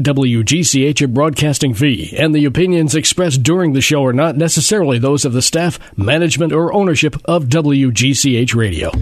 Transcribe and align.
WGCH 0.00 1.12
broadcasting 1.12 1.74
fee, 1.74 2.14
and 2.16 2.32
the 2.32 2.44
opinions 2.44 2.94
expressed 2.94 3.42
during 3.42 3.72
the 3.72 3.80
show 3.80 4.04
are 4.04 4.12
not 4.12 4.36
necessarily 4.36 4.96
those 4.96 5.24
of 5.24 5.32
the 5.32 5.42
staff, 5.42 5.80
management, 5.98 6.52
or 6.52 6.72
ownership 6.72 7.16
of 7.24 7.46
WGCH 7.46 8.54
Radio. 8.54 8.92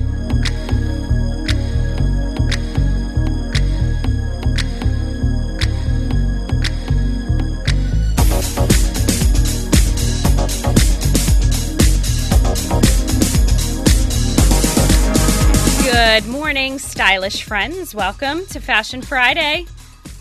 Good 15.84 16.26
morning, 16.26 16.78
stylish 16.78 17.42
friends. 17.42 17.94
Welcome 17.94 18.46
to 18.46 18.60
Fashion 18.60 19.02
Friday. 19.02 19.66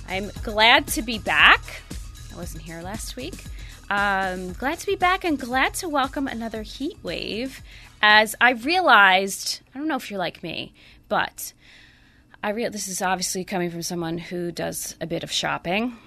I'm 0.08 0.30
glad 0.44 0.88
to 0.88 1.02
be 1.02 1.18
back. 1.18 1.82
I 2.32 2.38
wasn't 2.38 2.64
here 2.64 2.82
last 2.82 3.16
week. 3.16 3.43
Um, 3.89 4.54
glad 4.54 4.79
to 4.79 4.86
be 4.86 4.96
back 4.96 5.24
and 5.24 5.39
glad 5.39 5.74
to 5.75 5.89
welcome 5.89 6.28
another 6.28 6.62
heat 6.62 6.98
wave. 7.02 7.62
As 8.02 8.36
I 8.39 8.52
realized, 8.52 9.62
I 9.74 9.79
don't 9.79 9.88
know 9.88 9.96
if 9.96 10.12
you're 10.12 10.20
like 10.20 10.43
me, 10.43 10.74
but 11.10 11.54
I 12.43 12.50
real 12.50 12.70
this 12.70 12.88
is 12.88 13.02
obviously 13.02 13.43
coming 13.43 13.71
from 13.71 13.82
someone 13.82 14.20
who 14.20 14.52
does 14.52 14.96
a 15.02 15.07
bit 15.07 15.24
of 15.24 15.32
shopping, 15.32 15.98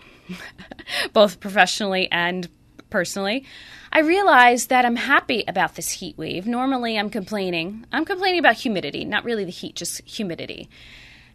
both 1.12 1.40
professionally 1.40 2.08
and 2.12 2.48
personally. 2.90 3.44
I 3.92 4.00
realized 4.00 4.68
that 4.68 4.84
I'm 4.84 4.96
happy 4.96 5.44
about 5.48 5.74
this 5.74 5.90
heat 5.90 6.16
wave. 6.16 6.46
Normally, 6.46 6.98
I'm 6.98 7.10
complaining. 7.10 7.84
I'm 7.90 8.04
complaining 8.04 8.38
about 8.38 8.56
humidity, 8.56 9.04
not 9.04 9.24
really 9.24 9.44
the 9.44 9.50
heat, 9.50 9.74
just 9.74 10.02
humidity. 10.02 10.68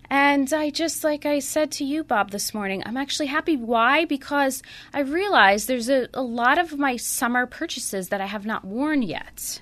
And 0.09 0.51
I 0.53 0.69
just, 0.69 1.03
like 1.03 1.25
I 1.25 1.39
said 1.39 1.71
to 1.73 1.83
you, 1.83 2.03
Bob, 2.03 2.31
this 2.31 2.53
morning, 2.53 2.83
I'm 2.85 2.97
actually 2.97 3.27
happy. 3.27 3.57
Why? 3.57 4.05
Because 4.05 4.61
I 4.93 4.99
realized 4.99 5.67
there's 5.67 5.89
a, 5.89 6.07
a 6.13 6.21
lot 6.21 6.57
of 6.57 6.77
my 6.77 6.97
summer 6.97 7.45
purchases 7.45 8.09
that 8.09 8.21
I 8.21 8.27
have 8.27 8.45
not 8.45 8.65
worn 8.65 9.01
yet. 9.01 9.61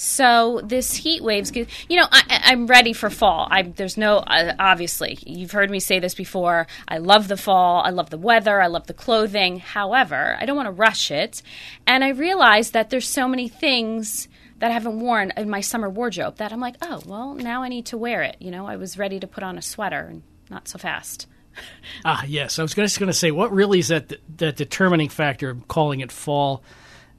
So 0.00 0.60
this 0.62 0.94
heat 0.94 1.24
waves, 1.24 1.50
you 1.56 1.96
know, 1.96 2.06
I, 2.12 2.52
am 2.52 2.68
ready 2.68 2.92
for 2.92 3.10
fall. 3.10 3.48
I, 3.50 3.62
there's 3.62 3.96
no, 3.96 4.18
uh, 4.18 4.54
obviously, 4.56 5.18
you've 5.26 5.50
heard 5.50 5.70
me 5.72 5.80
say 5.80 5.98
this 5.98 6.14
before. 6.14 6.68
I 6.86 6.98
love 6.98 7.26
the 7.26 7.36
fall. 7.36 7.82
I 7.84 7.90
love 7.90 8.10
the 8.10 8.16
weather. 8.16 8.60
I 8.60 8.68
love 8.68 8.86
the 8.86 8.94
clothing. 8.94 9.58
However, 9.58 10.36
I 10.38 10.46
don't 10.46 10.54
want 10.54 10.68
to 10.68 10.72
rush 10.72 11.10
it. 11.10 11.42
And 11.84 12.04
I 12.04 12.10
realized 12.10 12.74
that 12.74 12.90
there's 12.90 13.08
so 13.08 13.26
many 13.26 13.48
things 13.48 14.28
that 14.58 14.70
I 14.70 14.74
haven't 14.74 15.00
worn 15.00 15.32
in 15.36 15.48
my 15.48 15.60
summer 15.60 15.88
wardrobe 15.88 16.36
that 16.36 16.52
I'm 16.52 16.60
like, 16.60 16.76
oh, 16.82 17.00
well, 17.06 17.34
now 17.34 17.62
I 17.62 17.68
need 17.68 17.86
to 17.86 17.96
wear 17.96 18.22
it. 18.22 18.36
You 18.40 18.50
know, 18.50 18.66
I 18.66 18.76
was 18.76 18.98
ready 18.98 19.20
to 19.20 19.26
put 19.26 19.44
on 19.44 19.58
a 19.58 19.62
sweater 19.62 20.06
and 20.10 20.22
not 20.50 20.68
so 20.68 20.78
fast. 20.78 21.26
ah, 22.04 22.24
yes. 22.26 22.58
I 22.58 22.62
was 22.62 22.74
just 22.74 22.98
going 22.98 23.08
to 23.08 23.12
say, 23.12 23.30
what 23.30 23.52
really 23.52 23.78
is 23.78 23.88
that 23.88 24.12
that 24.36 24.56
determining 24.56 25.08
factor 25.08 25.50
of 25.50 25.68
calling 25.68 26.00
it 26.00 26.12
fall? 26.12 26.62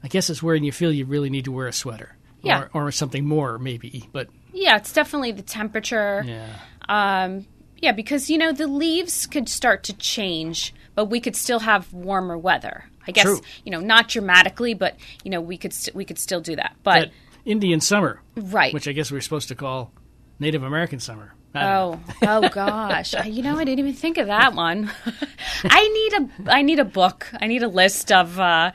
I 0.04 0.08
guess 0.08 0.30
it's 0.30 0.44
when 0.44 0.64
you 0.64 0.72
feel 0.72 0.92
you 0.92 1.06
really 1.06 1.30
need 1.30 1.46
to 1.46 1.52
wear 1.52 1.68
a 1.68 1.74
sweater, 1.74 2.16
yeah. 2.42 2.68
or, 2.74 2.86
or 2.86 2.92
something 2.92 3.26
more, 3.26 3.58
maybe. 3.58 4.10
But 4.12 4.30
yeah, 4.54 4.78
it's 4.78 4.94
definitely 4.94 5.34
the 5.34 5.42
temperature. 5.42 6.24
Yeah. 6.26 6.48
Um, 6.88 7.46
yeah, 7.78 7.92
because 7.92 8.30
you 8.30 8.38
know 8.38 8.52
the 8.52 8.68
leaves 8.68 9.28
could 9.28 9.50
start 9.50 9.84
to 9.86 9.94
change, 9.94 10.74
but 10.96 11.06
we 11.06 11.20
could 11.20 11.36
still 11.36 11.60
have 11.60 11.92
warmer 11.94 12.38
weather. 12.38 12.86
I 13.08 13.12
guess 13.12 13.26
True. 13.26 13.42
you 13.64 13.72
know 13.72 13.80
not 13.80 14.08
dramatically, 14.08 14.74
but 14.74 14.96
you 15.24 15.32
know 15.32 15.42
we 15.42 15.58
could 15.58 15.74
st- 15.74 15.96
we 15.96 16.06
could 16.06 16.20
still 16.20 16.42
do 16.42 16.56
that. 16.56 16.76
But 16.84 17.00
that 17.00 17.12
Indian 17.50 17.82
summer, 17.82 18.22
right? 18.36 18.74
Which 18.74 18.88
I 18.88 18.92
guess 18.92 19.12
we 19.12 19.18
are 19.18 19.22
supposed 19.22 19.48
to 19.48 19.56
call 19.56 19.92
Native 20.40 20.64
American 20.64 21.00
summer. 21.00 21.34
Oh, 21.56 22.00
oh 22.22 22.48
gosh! 22.50 23.16
you 23.26 23.42
know, 23.42 23.58
I 23.58 23.64
didn't 23.66 23.80
even 23.80 23.94
think 23.94 24.20
of 24.20 24.28
that 24.28 24.54
one. 24.54 24.92
I 25.64 25.88
need 25.88 26.14
a, 26.14 26.52
I 26.52 26.62
need 26.62 26.80
a 26.80 26.86
book. 26.86 27.28
I 27.42 27.48
need 27.48 27.64
a 27.64 27.68
list 27.68 28.12
of 28.12 28.40
uh, 28.40 28.72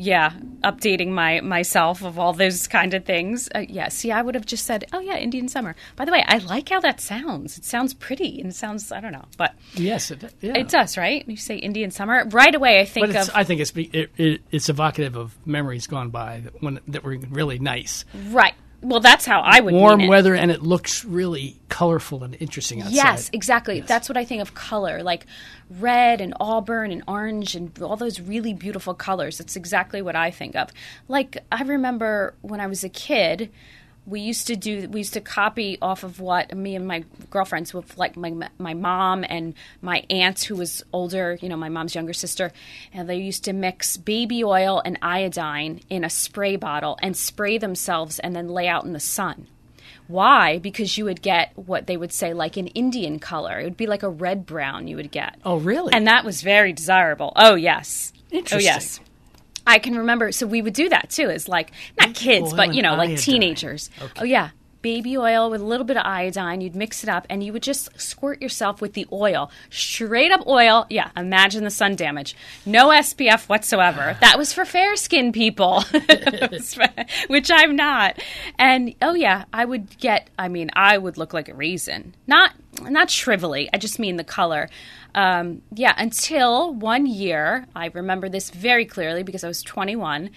yeah, 0.00 0.32
updating 0.62 1.08
my 1.08 1.40
myself 1.40 2.04
of 2.04 2.20
all 2.20 2.32
those 2.32 2.68
kind 2.68 2.94
of 2.94 3.04
things. 3.04 3.48
Uh, 3.52 3.64
yeah, 3.68 3.88
see, 3.88 4.12
I 4.12 4.22
would 4.22 4.36
have 4.36 4.46
just 4.46 4.64
said, 4.64 4.84
"Oh 4.92 5.00
yeah, 5.00 5.16
Indian 5.16 5.48
summer." 5.48 5.74
By 5.96 6.04
the 6.04 6.12
way, 6.12 6.24
I 6.24 6.38
like 6.38 6.68
how 6.68 6.78
that 6.80 7.00
sounds. 7.00 7.58
It 7.58 7.64
sounds 7.64 7.94
pretty 7.94 8.40
and 8.40 8.50
it 8.50 8.54
sounds 8.54 8.92
I 8.92 9.00
don't 9.00 9.10
know, 9.10 9.24
but 9.36 9.56
yes, 9.74 10.12
it, 10.12 10.22
yeah. 10.40 10.56
it 10.56 10.68
does, 10.68 10.96
right? 10.96 11.28
You 11.28 11.36
say 11.36 11.56
Indian 11.56 11.90
summer 11.90 12.24
right 12.26 12.54
away. 12.54 12.78
I 12.80 12.84
think 12.84 13.12
of 13.12 13.28
I 13.34 13.42
think 13.42 13.60
it's 13.60 13.72
it, 13.74 14.10
it, 14.16 14.40
it's 14.52 14.68
evocative 14.68 15.16
of 15.16 15.36
memories 15.44 15.88
gone 15.88 16.10
by 16.10 16.40
that 16.44 16.62
when 16.62 16.78
that 16.86 17.02
were 17.02 17.18
really 17.30 17.58
nice, 17.58 18.04
right? 18.28 18.54
Well, 18.80 19.00
that's 19.00 19.26
how 19.26 19.40
I 19.40 19.60
would. 19.60 19.74
Warm 19.74 20.06
weather, 20.06 20.34
and 20.34 20.50
it 20.52 20.62
looks 20.62 21.04
really 21.04 21.58
colorful 21.68 22.22
and 22.22 22.36
interesting 22.38 22.80
outside. 22.80 22.94
Yes, 22.94 23.30
exactly. 23.32 23.78
Yes. 23.78 23.88
That's 23.88 24.08
what 24.08 24.16
I 24.16 24.24
think 24.24 24.40
of 24.40 24.54
color, 24.54 25.02
like 25.02 25.26
red 25.68 26.20
and 26.20 26.32
auburn 26.38 26.92
and 26.92 27.02
orange 27.08 27.56
and 27.56 27.76
all 27.82 27.96
those 27.96 28.20
really 28.20 28.54
beautiful 28.54 28.94
colors. 28.94 29.38
That's 29.38 29.56
exactly 29.56 30.00
what 30.00 30.14
I 30.14 30.30
think 30.30 30.54
of. 30.54 30.70
Like 31.08 31.38
I 31.50 31.62
remember 31.64 32.34
when 32.40 32.60
I 32.60 32.68
was 32.68 32.84
a 32.84 32.88
kid, 32.88 33.50
we 34.08 34.20
used 34.20 34.46
to 34.46 34.56
do 34.56 34.88
we 34.88 35.00
used 35.00 35.12
to 35.12 35.20
copy 35.20 35.78
off 35.82 36.02
of 36.02 36.18
what 36.18 36.56
me 36.56 36.74
and 36.74 36.86
my 36.86 37.04
girlfriends 37.30 37.74
with 37.74 37.96
like 37.98 38.16
my 38.16 38.48
my 38.58 38.74
mom 38.74 39.24
and 39.28 39.54
my 39.82 40.04
aunt 40.08 40.42
who 40.44 40.56
was 40.56 40.82
older 40.92 41.38
you 41.42 41.48
know 41.48 41.56
my 41.56 41.68
mom's 41.68 41.94
younger 41.94 42.12
sister 42.12 42.50
and 42.92 43.08
they 43.08 43.16
used 43.16 43.44
to 43.44 43.52
mix 43.52 43.96
baby 43.96 44.42
oil 44.42 44.80
and 44.84 44.98
iodine 45.02 45.80
in 45.90 46.04
a 46.04 46.10
spray 46.10 46.56
bottle 46.56 46.98
and 47.02 47.16
spray 47.16 47.58
themselves 47.58 48.18
and 48.18 48.34
then 48.34 48.48
lay 48.48 48.68
out 48.68 48.84
in 48.84 48.92
the 48.92 49.00
sun. 49.00 49.46
Why? 50.06 50.58
Because 50.58 50.96
you 50.96 51.04
would 51.04 51.20
get 51.20 51.52
what 51.54 51.86
they 51.86 51.96
would 51.96 52.12
say 52.12 52.32
like 52.32 52.56
an 52.56 52.68
indian 52.68 53.18
color. 53.18 53.60
It 53.60 53.64
would 53.64 53.76
be 53.76 53.86
like 53.86 54.02
a 54.02 54.08
red 54.08 54.46
brown 54.46 54.88
you 54.88 54.96
would 54.96 55.10
get. 55.10 55.36
Oh 55.44 55.58
really? 55.58 55.92
And 55.92 56.06
that 56.06 56.24
was 56.24 56.40
very 56.40 56.72
desirable. 56.72 57.32
Oh 57.36 57.54
yes. 57.56 58.12
Interesting. 58.30 58.58
oh 58.58 58.74
yes 58.74 59.00
I 59.68 59.78
can 59.78 59.96
remember. 59.98 60.32
So 60.32 60.46
we 60.46 60.62
would 60.62 60.72
do 60.72 60.88
that 60.88 61.10
too, 61.10 61.28
as 61.28 61.46
like 61.46 61.72
not 62.00 62.14
kids, 62.14 62.54
but 62.54 62.74
you 62.74 62.80
know, 62.82 62.94
like 62.94 63.10
iodine. 63.10 63.22
teenagers. 63.22 63.90
Okay. 64.00 64.20
Oh 64.22 64.24
yeah, 64.24 64.50
baby 64.80 65.18
oil 65.18 65.50
with 65.50 65.60
a 65.60 65.64
little 65.64 65.84
bit 65.84 65.98
of 65.98 66.06
iodine. 66.06 66.62
You'd 66.62 66.74
mix 66.74 67.02
it 67.02 67.10
up, 67.10 67.26
and 67.28 67.44
you 67.44 67.52
would 67.52 67.62
just 67.62 67.90
squirt 68.00 68.40
yourself 68.40 68.80
with 68.80 68.94
the 68.94 69.06
oil, 69.12 69.50
straight 69.68 70.32
up 70.32 70.46
oil. 70.46 70.86
Yeah, 70.88 71.10
imagine 71.16 71.64
the 71.64 71.70
sun 71.70 71.96
damage. 71.96 72.34
No 72.64 72.88
SPF 72.88 73.48
whatsoever. 73.48 74.16
That 74.28 74.38
was 74.38 74.52
for 74.52 74.64
fair 74.64 74.96
skin 74.96 75.32
people, 75.32 75.84
which 77.28 77.50
I'm 77.52 77.76
not. 77.76 78.18
And 78.58 78.94
oh 79.02 79.14
yeah, 79.14 79.44
I 79.52 79.64
would 79.64 79.98
get. 79.98 80.28
I 80.38 80.48
mean, 80.48 80.70
I 80.74 80.96
would 80.98 81.18
look 81.18 81.32
like 81.34 81.48
a 81.48 81.54
raisin. 81.54 82.14
Not 82.26 82.52
not 82.82 83.08
shrivelly. 83.08 83.68
I 83.72 83.78
just 83.78 83.98
mean 83.98 84.16
the 84.16 84.24
color 84.24 84.68
um, 85.14 85.62
yeah, 85.74 85.94
until 85.96 86.74
one 86.74 87.06
year, 87.06 87.66
I 87.74 87.86
remember 87.86 88.28
this 88.28 88.50
very 88.50 88.84
clearly 88.84 89.22
because 89.22 89.44
I 89.44 89.48
was 89.48 89.62
21. 89.62 90.30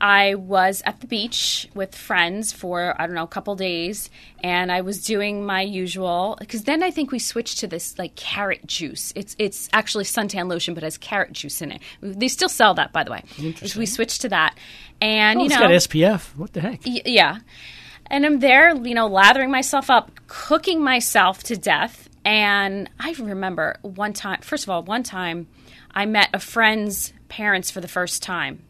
I 0.00 0.34
was 0.34 0.82
at 0.84 1.00
the 1.00 1.06
beach 1.06 1.68
with 1.74 1.94
friends 1.94 2.52
for, 2.52 3.00
I 3.00 3.06
don't 3.06 3.14
know, 3.14 3.22
a 3.22 3.28
couple 3.28 3.54
days, 3.54 4.10
and 4.42 4.72
I 4.72 4.80
was 4.80 5.04
doing 5.04 5.46
my 5.46 5.60
usual. 5.62 6.36
Because 6.40 6.64
then 6.64 6.82
I 6.82 6.90
think 6.90 7.12
we 7.12 7.20
switched 7.20 7.60
to 7.60 7.68
this 7.68 7.96
like 8.00 8.16
carrot 8.16 8.66
juice. 8.66 9.12
It's 9.14 9.36
it's 9.38 9.68
actually 9.72 10.04
suntan 10.04 10.48
lotion, 10.50 10.74
but 10.74 10.82
has 10.82 10.98
carrot 10.98 11.32
juice 11.32 11.62
in 11.62 11.70
it. 11.70 11.82
They 12.00 12.26
still 12.26 12.48
sell 12.48 12.74
that, 12.74 12.92
by 12.92 13.04
the 13.04 13.12
way. 13.12 13.22
Interesting. 13.38 13.78
We 13.78 13.86
switched 13.86 14.22
to 14.22 14.28
that, 14.30 14.58
and 15.00 15.38
oh, 15.38 15.42
you 15.44 15.48
know, 15.50 15.68
it's 15.70 15.86
got 15.86 15.94
SPF. 15.94 16.36
What 16.36 16.52
the 16.52 16.62
heck? 16.62 16.80
Y- 16.84 17.02
yeah, 17.04 17.38
and 18.06 18.26
I'm 18.26 18.40
there, 18.40 18.74
you 18.74 18.94
know, 18.94 19.06
lathering 19.06 19.50
myself 19.50 19.88
up, 19.88 20.10
cooking 20.26 20.82
myself 20.82 21.44
to 21.44 21.56
death, 21.56 22.08
and 22.24 22.88
I 22.98 23.12
remember 23.12 23.76
one 23.82 24.12
time, 24.12 24.40
first 24.42 24.64
of 24.64 24.70
all, 24.70 24.82
one 24.82 25.02
time 25.02 25.48
I 25.94 26.06
met 26.06 26.30
a 26.32 26.38
friend's 26.38 27.12
parents 27.28 27.70
for 27.70 27.80
the 27.80 27.88
first 27.88 28.22
time. 28.22 28.62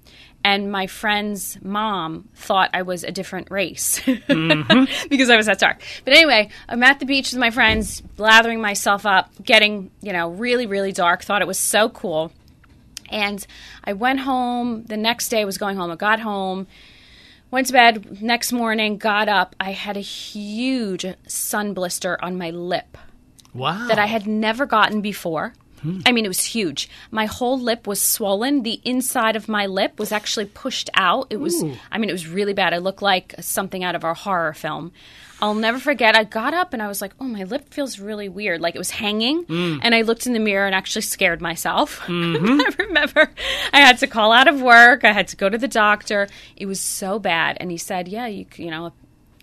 And 0.45 0.73
my 0.73 0.89
friend's 0.89 1.57
mom 1.63 2.29
thought 2.35 2.71
I 2.75 2.83
was 2.83 3.05
a 3.05 3.13
different 3.13 3.49
race 3.51 4.01
mm-hmm. 4.01 5.09
because 5.09 5.31
I 5.31 5.37
was 5.37 5.47
that 5.47 5.61
dark. 5.61 5.83
But 6.05 6.15
anyway, 6.15 6.49
I'm 6.69 6.83
at 6.83 6.99
the 6.99 7.07
beach 7.07 7.31
with 7.31 7.39
my 7.39 7.51
friends, 7.51 8.03
lathering 8.19 8.61
myself 8.61 9.07
up, 9.07 9.31
getting, 9.45 9.93
you 10.01 10.13
know, 10.13 10.31
really, 10.31 10.67
really 10.67 10.91
dark. 10.91 11.23
Thought 11.23 11.43
it 11.43 11.49
was 11.49 11.61
so 11.61 11.89
cool. 11.89 12.33
And 13.09 13.47
I 13.85 13.93
went 13.93 14.21
home. 14.21 14.85
The 14.85 14.97
next 14.97 15.29
day, 15.29 15.45
was 15.45 15.59
going 15.59 15.77
home. 15.77 15.93
I 15.93 15.97
got 15.97 16.19
home, 16.19 16.67
went 17.53 17.69
to 17.69 17.73
bed. 17.73 18.21
Next 18.21 18.53
morning, 18.53 18.99
got 18.99 19.29
up. 19.29 19.55
I 19.61 19.71
had 19.73 19.97
a 19.97 20.01
huge 20.01 21.07
sun 21.29 21.73
blister 21.73 22.19
on 22.21 22.37
my 22.37 22.51
lip. 22.51 22.99
Wow. 23.55 23.87
That 23.89 23.99
I 23.99 24.07
had 24.07 24.27
never 24.27 24.67
gotten 24.67 25.01
before. 25.01 25.55
Hmm. 25.83 26.01
I 26.07 26.13
mean, 26.13 26.25
it 26.25 26.29
was 26.29 26.45
huge. 26.45 26.89
My 27.11 27.27
whole 27.27 27.59
lip 27.59 27.87
was 27.87 28.01
swollen. 28.01 28.63
The 28.63 28.81
inside 28.85 29.35
of 29.37 29.49
my 29.49 29.67
lip 29.67 29.99
was 29.99 30.13
actually 30.13 30.47
pushed 30.47 30.89
out. 30.95 31.27
It 31.31 31.39
was, 31.39 31.63
Ooh. 31.63 31.75
I 31.91 31.99
mean, 31.99 32.09
it 32.09 32.13
was 32.13 32.29
really 32.29 32.55
bad. 32.55 32.73
I 32.73 32.79
looked 32.79 33.03
like 33.03 33.35
something 33.41 33.83
out 33.83 33.97
of 33.97 34.05
a 34.05 34.15
horror 34.15 34.55
film. 34.55 34.93
I'll 35.41 35.55
never 35.55 35.81
forget. 35.81 36.15
I 36.15 36.23
got 36.23 36.55
up 36.55 36.73
and 36.73 36.81
I 36.81 36.87
was 36.87 37.03
like, 37.03 37.15
"Oh, 37.21 37.25
my 37.25 37.43
lip 37.43 37.75
feels 37.75 37.99
really 37.99 38.29
weird. 38.29 38.61
Like 38.61 38.77
it 38.77 38.79
was 38.79 38.91
hanging." 38.93 39.45
Mm. 39.47 39.81
And 39.83 39.93
I 39.93 40.03
looked 40.03 40.25
in 40.25 40.35
the 40.35 40.39
mirror 40.39 40.67
and 40.67 40.75
actually 40.75 41.03
scared 41.03 41.41
myself. 41.41 42.01
Mm-hmm. 42.13 42.61
I 42.61 42.85
remember 42.85 43.31
I 43.73 43.81
had 43.81 43.99
to 43.99 44.07
call 44.07 44.31
out 44.33 44.47
of 44.47 44.63
work. 44.63 45.03
I 45.03 45.13
had 45.13 45.27
to 45.29 45.37
go 45.37 45.49
to 45.49 45.59
the 45.59 45.67
doctor. 45.67 46.29
It 46.57 46.67
was 46.67 46.81
so 46.81 47.19
bad, 47.19 47.57
and 47.59 47.73
he 47.73 47.77
said, 47.77 48.07
"Yeah, 48.07 48.27
you 48.27 48.47
you 48.57 48.71
know, 48.71 48.93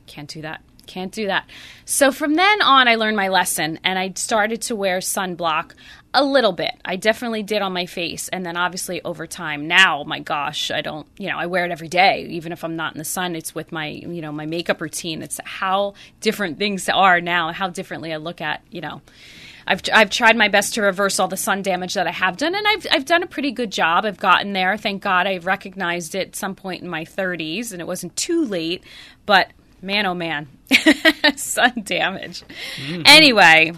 can't 0.08 0.30
do 0.30 0.42
that." 0.44 0.62
Can't 0.90 1.12
do 1.12 1.28
that. 1.28 1.48
So 1.86 2.12
from 2.12 2.34
then 2.34 2.64
on, 2.64 2.88
I 2.88 2.96
learned 2.96 3.16
my 3.16 3.28
lesson 3.28 3.80
and 3.84 4.00
I 4.00 4.14
started 4.16 4.64
to 4.64 4.76
wear 4.76 4.98
sunblock. 4.98 5.74
A 6.12 6.24
little 6.24 6.54
bit. 6.54 6.72
I 6.84 6.96
definitely 6.96 7.44
did 7.44 7.62
on 7.62 7.72
my 7.72 7.86
face. 7.86 8.30
And 8.30 8.44
then 8.44 8.58
obviously 8.58 9.00
over 9.04 9.28
time 9.28 9.68
now, 9.68 10.04
my 10.04 10.18
gosh, 10.18 10.72
I 10.72 10.82
don't, 10.82 11.06
you 11.20 11.28
know, 11.30 11.38
I 11.38 11.46
wear 11.46 11.66
it 11.66 11.72
every 11.72 11.88
day. 11.88 12.26
Even 12.32 12.52
if 12.52 12.64
I'm 12.64 12.76
not 12.76 12.94
in 12.94 12.98
the 12.98 13.06
sun, 13.06 13.36
it's 13.36 13.54
with 13.54 13.72
my, 13.72 13.86
you 13.86 14.20
know, 14.20 14.32
my 14.32 14.48
makeup 14.48 14.82
routine. 14.82 15.22
It's 15.22 15.40
how 15.46 15.94
different 16.20 16.58
things 16.58 16.90
are 16.90 17.22
now, 17.22 17.54
how 17.54 17.68
differently 17.70 18.12
I 18.12 18.18
look 18.18 18.42
at, 18.42 18.64
you 18.72 18.82
know, 18.82 19.04
I've, 19.68 19.84
I've 19.94 20.10
tried 20.10 20.36
my 20.36 20.48
best 20.48 20.74
to 20.74 20.82
reverse 20.82 21.20
all 21.20 21.28
the 21.28 21.38
sun 21.38 21.62
damage 21.62 21.94
that 21.94 22.08
I 22.08 22.12
have 22.12 22.38
done, 22.38 22.56
and 22.56 22.66
I've, 22.68 22.88
I've 22.90 23.06
done 23.06 23.22
a 23.22 23.28
pretty 23.28 23.52
good 23.52 23.72
job. 23.72 24.04
I've 24.04 24.18
gotten 24.18 24.54
there. 24.54 24.76
Thank 24.78 25.04
God 25.04 25.28
I 25.28 25.38
recognized 25.38 26.16
it 26.16 26.30
at 26.30 26.36
some 26.36 26.56
point 26.56 26.82
in 26.82 26.90
my 26.90 27.06
30s, 27.06 27.72
and 27.72 27.80
it 27.80 27.86
wasn't 27.86 28.16
too 28.16 28.44
late. 28.44 28.84
But 29.28 29.52
man, 29.82 30.06
oh 30.06 30.14
man, 30.14 30.48
sun 31.36 31.82
damage. 31.84 32.44
Mm-hmm. 32.78 33.02
Anyway, 33.06 33.74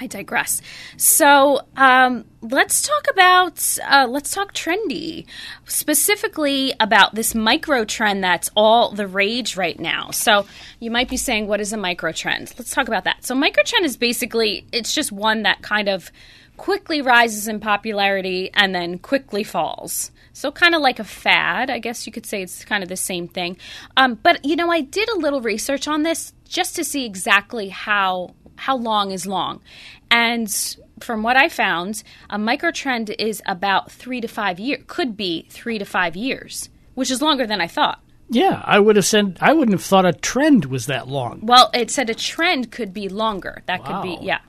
I 0.00 0.06
digress. 0.06 0.62
So 0.96 1.60
um, 1.76 2.24
let's 2.40 2.82
talk 2.82 3.06
about 3.10 3.78
uh, 3.88 4.06
let's 4.08 4.32
talk 4.32 4.54
trendy, 4.54 5.26
specifically 5.66 6.72
about 6.78 7.14
this 7.14 7.34
micro 7.34 7.84
trend 7.84 8.22
that's 8.22 8.50
all 8.56 8.92
the 8.92 9.06
rage 9.06 9.56
right 9.56 9.78
now. 9.78 10.10
So 10.10 10.46
you 10.78 10.90
might 10.90 11.08
be 11.08 11.16
saying, 11.16 11.48
what 11.48 11.60
is 11.60 11.72
a 11.72 11.76
micro 11.76 12.12
trend? 12.12 12.54
Let's 12.58 12.70
talk 12.70 12.88
about 12.88 13.04
that. 13.04 13.24
So 13.24 13.34
micro 13.34 13.62
trend 13.64 13.84
is 13.84 13.96
basically 13.96 14.66
it's 14.72 14.94
just 14.94 15.10
one 15.10 15.42
that 15.42 15.62
kind 15.62 15.88
of 15.88 16.12
quickly 16.58 17.00
rises 17.00 17.48
in 17.48 17.60
popularity 17.60 18.50
and 18.52 18.74
then 18.74 18.98
quickly 18.98 19.42
falls. 19.42 20.10
So 20.34 20.52
kind 20.52 20.74
of 20.74 20.82
like 20.82 20.98
a 20.98 21.04
fad, 21.04 21.70
I 21.70 21.78
guess 21.78 22.06
you 22.06 22.12
could 22.12 22.26
say 22.26 22.42
it's 22.42 22.64
kind 22.64 22.82
of 22.82 22.88
the 22.88 22.96
same 22.96 23.26
thing. 23.26 23.56
Um, 23.96 24.14
but 24.22 24.44
you 24.44 24.56
know, 24.56 24.70
I 24.70 24.82
did 24.82 25.08
a 25.08 25.18
little 25.18 25.40
research 25.40 25.88
on 25.88 26.02
this 26.02 26.32
just 26.46 26.76
to 26.76 26.84
see 26.84 27.06
exactly 27.06 27.70
how 27.70 28.34
how 28.56 28.76
long 28.76 29.12
is 29.12 29.26
long. 29.26 29.62
And 30.10 30.76
from 31.00 31.22
what 31.22 31.36
I 31.36 31.48
found, 31.48 32.02
a 32.28 32.38
microtrend 32.38 33.14
is 33.18 33.40
about 33.46 33.90
three 33.90 34.20
to 34.20 34.28
five 34.28 34.58
years, 34.58 34.82
could 34.86 35.16
be 35.16 35.46
three 35.48 35.78
to 35.78 35.84
five 35.84 36.16
years, 36.16 36.68
which 36.94 37.10
is 37.10 37.22
longer 37.22 37.46
than 37.46 37.60
I 37.60 37.66
thought. 37.66 38.00
Yeah, 38.30 38.62
I 38.64 38.78
would 38.78 38.96
have 38.96 39.06
said 39.06 39.38
I 39.40 39.52
wouldn't 39.54 39.74
have 39.74 39.84
thought 39.84 40.04
a 40.04 40.12
trend 40.12 40.66
was 40.66 40.86
that 40.86 41.08
long. 41.08 41.40
Well, 41.42 41.70
it 41.72 41.90
said 41.90 42.10
a 42.10 42.14
trend 42.14 42.70
could 42.70 42.92
be 42.92 43.08
longer. 43.08 43.62
That 43.66 43.80
wow. 43.80 44.02
could 44.02 44.02
be 44.02 44.24
yeah. 44.24 44.40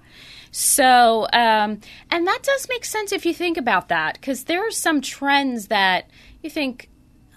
So, 0.51 1.27
um, 1.33 1.79
and 2.09 2.27
that 2.27 2.39
does 2.43 2.67
make 2.69 2.85
sense 2.85 3.11
if 3.11 3.25
you 3.25 3.33
think 3.33 3.57
about 3.57 3.89
that, 3.89 4.15
because 4.15 4.45
there 4.45 4.67
are 4.67 4.71
some 4.71 5.01
trends 5.01 5.67
that 5.67 6.09
you 6.41 6.49
think, 6.49 6.89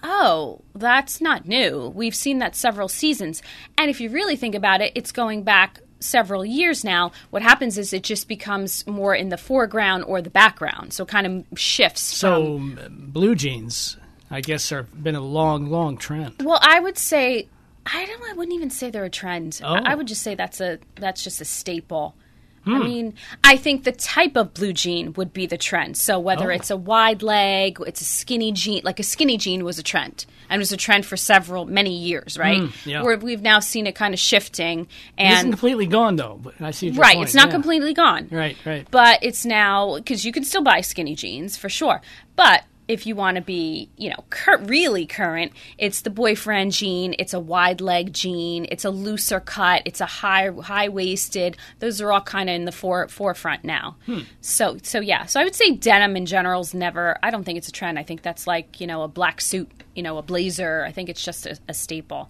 oh, 0.03 0.61
that's 0.75 1.21
not 1.21 1.47
new. 1.47 1.91
We've 1.95 2.15
seen 2.15 2.39
that 2.39 2.55
several 2.55 2.87
seasons. 2.87 3.41
And 3.77 3.89
if 3.89 4.01
you 4.01 4.09
really 4.09 4.35
think 4.35 4.55
about 4.55 4.81
it, 4.81 4.91
it's 4.95 5.11
going 5.11 5.43
back 5.43 5.79
several 5.99 6.45
years 6.45 6.83
now, 6.83 7.11
what 7.29 7.41
happens 7.41 7.77
is 7.77 7.93
it 7.93 8.03
just 8.03 8.27
becomes 8.27 8.85
more 8.85 9.15
in 9.15 9.29
the 9.29 9.37
foreground 9.37 10.03
or 10.03 10.21
the 10.21 10.29
background. 10.29 10.93
So 10.93 11.05
kind 11.05 11.25
of 11.25 11.57
shifts. 11.57 12.01
So 12.01 12.57
from, 12.57 13.09
blue 13.13 13.35
jeans, 13.35 13.97
I 14.29 14.41
guess, 14.41 14.69
have 14.69 15.03
been 15.03 15.15
a 15.15 15.21
long, 15.21 15.67
long 15.67 15.97
trend. 15.97 16.41
Well, 16.43 16.59
I 16.61 16.79
would 16.79 16.97
say 16.97 17.47
I 17.85 18.05
don't. 18.05 18.23
I 18.23 18.33
wouldn't 18.33 18.55
even 18.55 18.69
say 18.69 18.89
they're 18.89 19.03
a 19.03 19.09
trend. 19.09 19.61
Oh. 19.63 19.73
I, 19.73 19.91
I 19.91 19.95
would 19.95 20.07
just 20.07 20.21
say 20.21 20.35
that's 20.35 20.61
a 20.61 20.79
that's 20.95 21.23
just 21.23 21.41
a 21.41 21.45
staple. 21.45 22.15
Hmm. 22.65 22.75
I 22.75 22.79
mean, 22.79 23.13
I 23.43 23.57
think 23.57 23.83
the 23.83 23.91
type 23.91 24.37
of 24.37 24.53
blue 24.53 24.73
jean 24.73 25.13
would 25.13 25.33
be 25.33 25.45
the 25.45 25.57
trend. 25.57 25.97
So 25.97 26.19
whether 26.19 26.51
oh. 26.51 26.55
it's 26.55 26.69
a 26.69 26.77
wide 26.77 27.21
leg, 27.21 27.77
it's 27.85 28.01
a 28.01 28.05
skinny 28.05 28.51
jean, 28.51 28.81
like 28.83 28.99
a 28.99 29.03
skinny 29.03 29.37
jean 29.37 29.63
was 29.63 29.79
a 29.79 29.83
trend 29.83 30.25
and 30.49 30.59
was 30.59 30.71
a 30.71 30.77
trend 30.77 31.05
for 31.05 31.17
several 31.17 31.65
many 31.65 31.97
years, 31.97 32.37
right? 32.37 32.61
Mm, 32.61 32.85
yeah. 32.85 33.03
Where 33.03 33.17
we've 33.17 33.41
now 33.41 33.59
seen 33.59 33.85
it 33.85 33.95
kind 33.95 34.13
of 34.13 34.19
shifting 34.19 34.87
and 35.17 35.33
it 35.33 35.37
isn't 35.37 35.51
completely 35.51 35.87
gone 35.87 36.15
though. 36.15 36.39
But 36.41 36.55
I 36.61 36.71
see 36.71 36.91
right. 36.91 37.15
Point. 37.15 37.27
It's 37.27 37.35
not 37.35 37.47
yeah. 37.47 37.53
completely 37.53 37.93
gone. 37.93 38.27
Right, 38.31 38.55
right. 38.65 38.87
But 38.89 39.19
it's 39.23 39.45
now 39.45 39.97
because 39.97 40.25
you 40.25 40.31
can 40.31 40.43
still 40.43 40.63
buy 40.63 40.81
skinny 40.81 41.15
jeans 41.15 41.57
for 41.57 41.69
sure, 41.69 42.01
but 42.35 42.63
if 42.87 43.05
you 43.05 43.15
want 43.15 43.35
to 43.35 43.41
be, 43.41 43.89
you 43.97 44.09
know, 44.09 44.23
cur- 44.29 44.57
really 44.57 45.05
current, 45.05 45.51
it's 45.77 46.01
the 46.01 46.09
boyfriend 46.09 46.71
jean, 46.71 47.15
it's 47.17 47.33
a 47.33 47.39
wide 47.39 47.81
leg 47.81 48.13
jean, 48.13 48.65
it's 48.69 48.85
a 48.85 48.89
looser 48.89 49.39
cut, 49.39 49.81
it's 49.85 50.01
a 50.01 50.05
high 50.05 50.49
high 50.49 50.89
waisted. 50.89 51.57
Those 51.79 52.01
are 52.01 52.11
all 52.11 52.21
kind 52.21 52.49
of 52.49 52.55
in 52.55 52.65
the 52.65 52.71
fore- 52.71 53.07
forefront 53.07 53.63
now. 53.63 53.95
Hmm. 54.05 54.21
So 54.41 54.77
so 54.83 54.99
yeah, 54.99 55.25
so 55.25 55.39
I 55.39 55.43
would 55.43 55.55
say 55.55 55.71
denim 55.71 56.17
in 56.17 56.25
general 56.25 56.61
is 56.61 56.73
never. 56.73 57.17
I 57.23 57.31
don't 57.31 57.43
think 57.43 57.57
it's 57.57 57.67
a 57.69 57.71
trend. 57.71 57.97
I 57.97 58.03
think 58.03 58.21
that's 58.21 58.47
like 58.47 58.81
you 58.81 58.87
know 58.87 59.03
a 59.03 59.07
black 59.07 59.41
suit, 59.41 59.71
you 59.95 60.03
know, 60.03 60.17
a 60.17 60.21
blazer. 60.21 60.83
I 60.85 60.91
think 60.91 61.09
it's 61.09 61.23
just 61.23 61.45
a, 61.45 61.57
a 61.67 61.73
staple. 61.73 62.29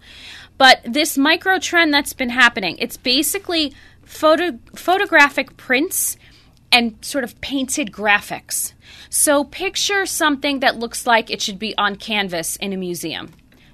But 0.57 0.81
this 0.85 1.17
micro 1.17 1.59
trend 1.59 1.93
that's 1.93 2.13
been 2.13 2.29
happening, 2.29 2.77
it's 2.77 2.97
basically 2.97 3.73
photo 4.03 4.59
photographic 4.75 5.57
prints 5.57 6.17
and 6.71 6.97
sort 7.01 7.23
of 7.23 7.39
painted 7.41 7.91
graphics. 7.91 8.73
So 9.09 9.43
picture 9.43 10.05
something 10.05 10.59
that 10.59 10.77
looks 10.77 11.05
like 11.05 11.29
it 11.29 11.41
should 11.41 11.59
be 11.59 11.77
on 11.77 11.95
canvas 11.95 12.55
in 12.57 12.73
a 12.73 12.77
museum. 12.77 13.33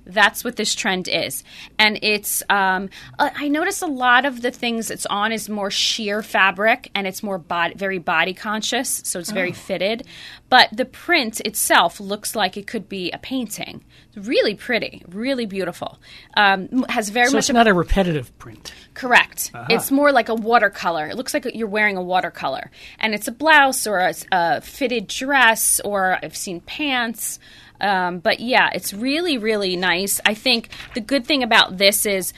That's 0.09 0.43
what 0.43 0.55
this 0.55 0.75
trend 0.75 1.07
is. 1.07 1.43
And 1.77 1.99
it's, 2.01 2.43
um, 2.49 2.89
uh, 3.17 3.29
I 3.35 3.47
notice 3.47 3.81
a 3.81 3.87
lot 3.87 4.25
of 4.25 4.41
the 4.41 4.51
things 4.51 4.89
it's 4.89 5.05
on 5.05 5.31
is 5.31 5.49
more 5.49 5.71
sheer 5.71 6.21
fabric 6.21 6.91
and 6.95 7.07
it's 7.07 7.23
more 7.23 7.37
body, 7.37 7.75
very 7.75 7.99
body 7.99 8.33
conscious, 8.33 9.01
so 9.05 9.19
it's 9.19 9.31
very 9.31 9.51
oh. 9.51 9.55
fitted. 9.55 10.05
But 10.49 10.69
the 10.71 10.85
print 10.85 11.39
itself 11.41 11.99
looks 11.99 12.35
like 12.35 12.57
it 12.57 12.65
could 12.65 12.89
be 12.89 13.11
a 13.11 13.17
painting. 13.19 13.83
It's 14.13 14.27
really 14.27 14.55
pretty, 14.55 15.03
really 15.07 15.45
beautiful. 15.45 15.99
Um, 16.35 16.85
has 16.89 17.09
very 17.09 17.27
so 17.27 17.33
much. 17.33 17.49
it's 17.49 17.53
not 17.53 17.67
a 17.67 17.73
repetitive 17.73 18.37
print. 18.39 18.73
Correct. 18.95 19.51
Uh-huh. 19.53 19.67
It's 19.69 19.91
more 19.91 20.11
like 20.11 20.29
a 20.29 20.35
watercolor. 20.35 21.07
It 21.07 21.15
looks 21.15 21.33
like 21.33 21.45
you're 21.53 21.67
wearing 21.67 21.97
a 21.97 22.01
watercolor. 22.01 22.71
And 22.99 23.13
it's 23.13 23.27
a 23.27 23.31
blouse 23.31 23.85
or 23.85 23.99
a, 23.99 24.13
a 24.31 24.61
fitted 24.61 25.07
dress, 25.07 25.79
or 25.85 26.17
I've 26.21 26.35
seen 26.35 26.61
pants. 26.61 27.39
Um, 27.81 28.19
but 28.19 28.39
yeah, 28.39 28.69
it's 28.73 28.93
really, 28.93 29.37
really 29.37 29.75
nice. 29.75 30.19
I 30.25 30.33
think 30.33 30.69
the 30.93 31.01
good 31.01 31.25
thing 31.25 31.43
about 31.43 31.77
this 31.77 32.05
is 32.05 32.33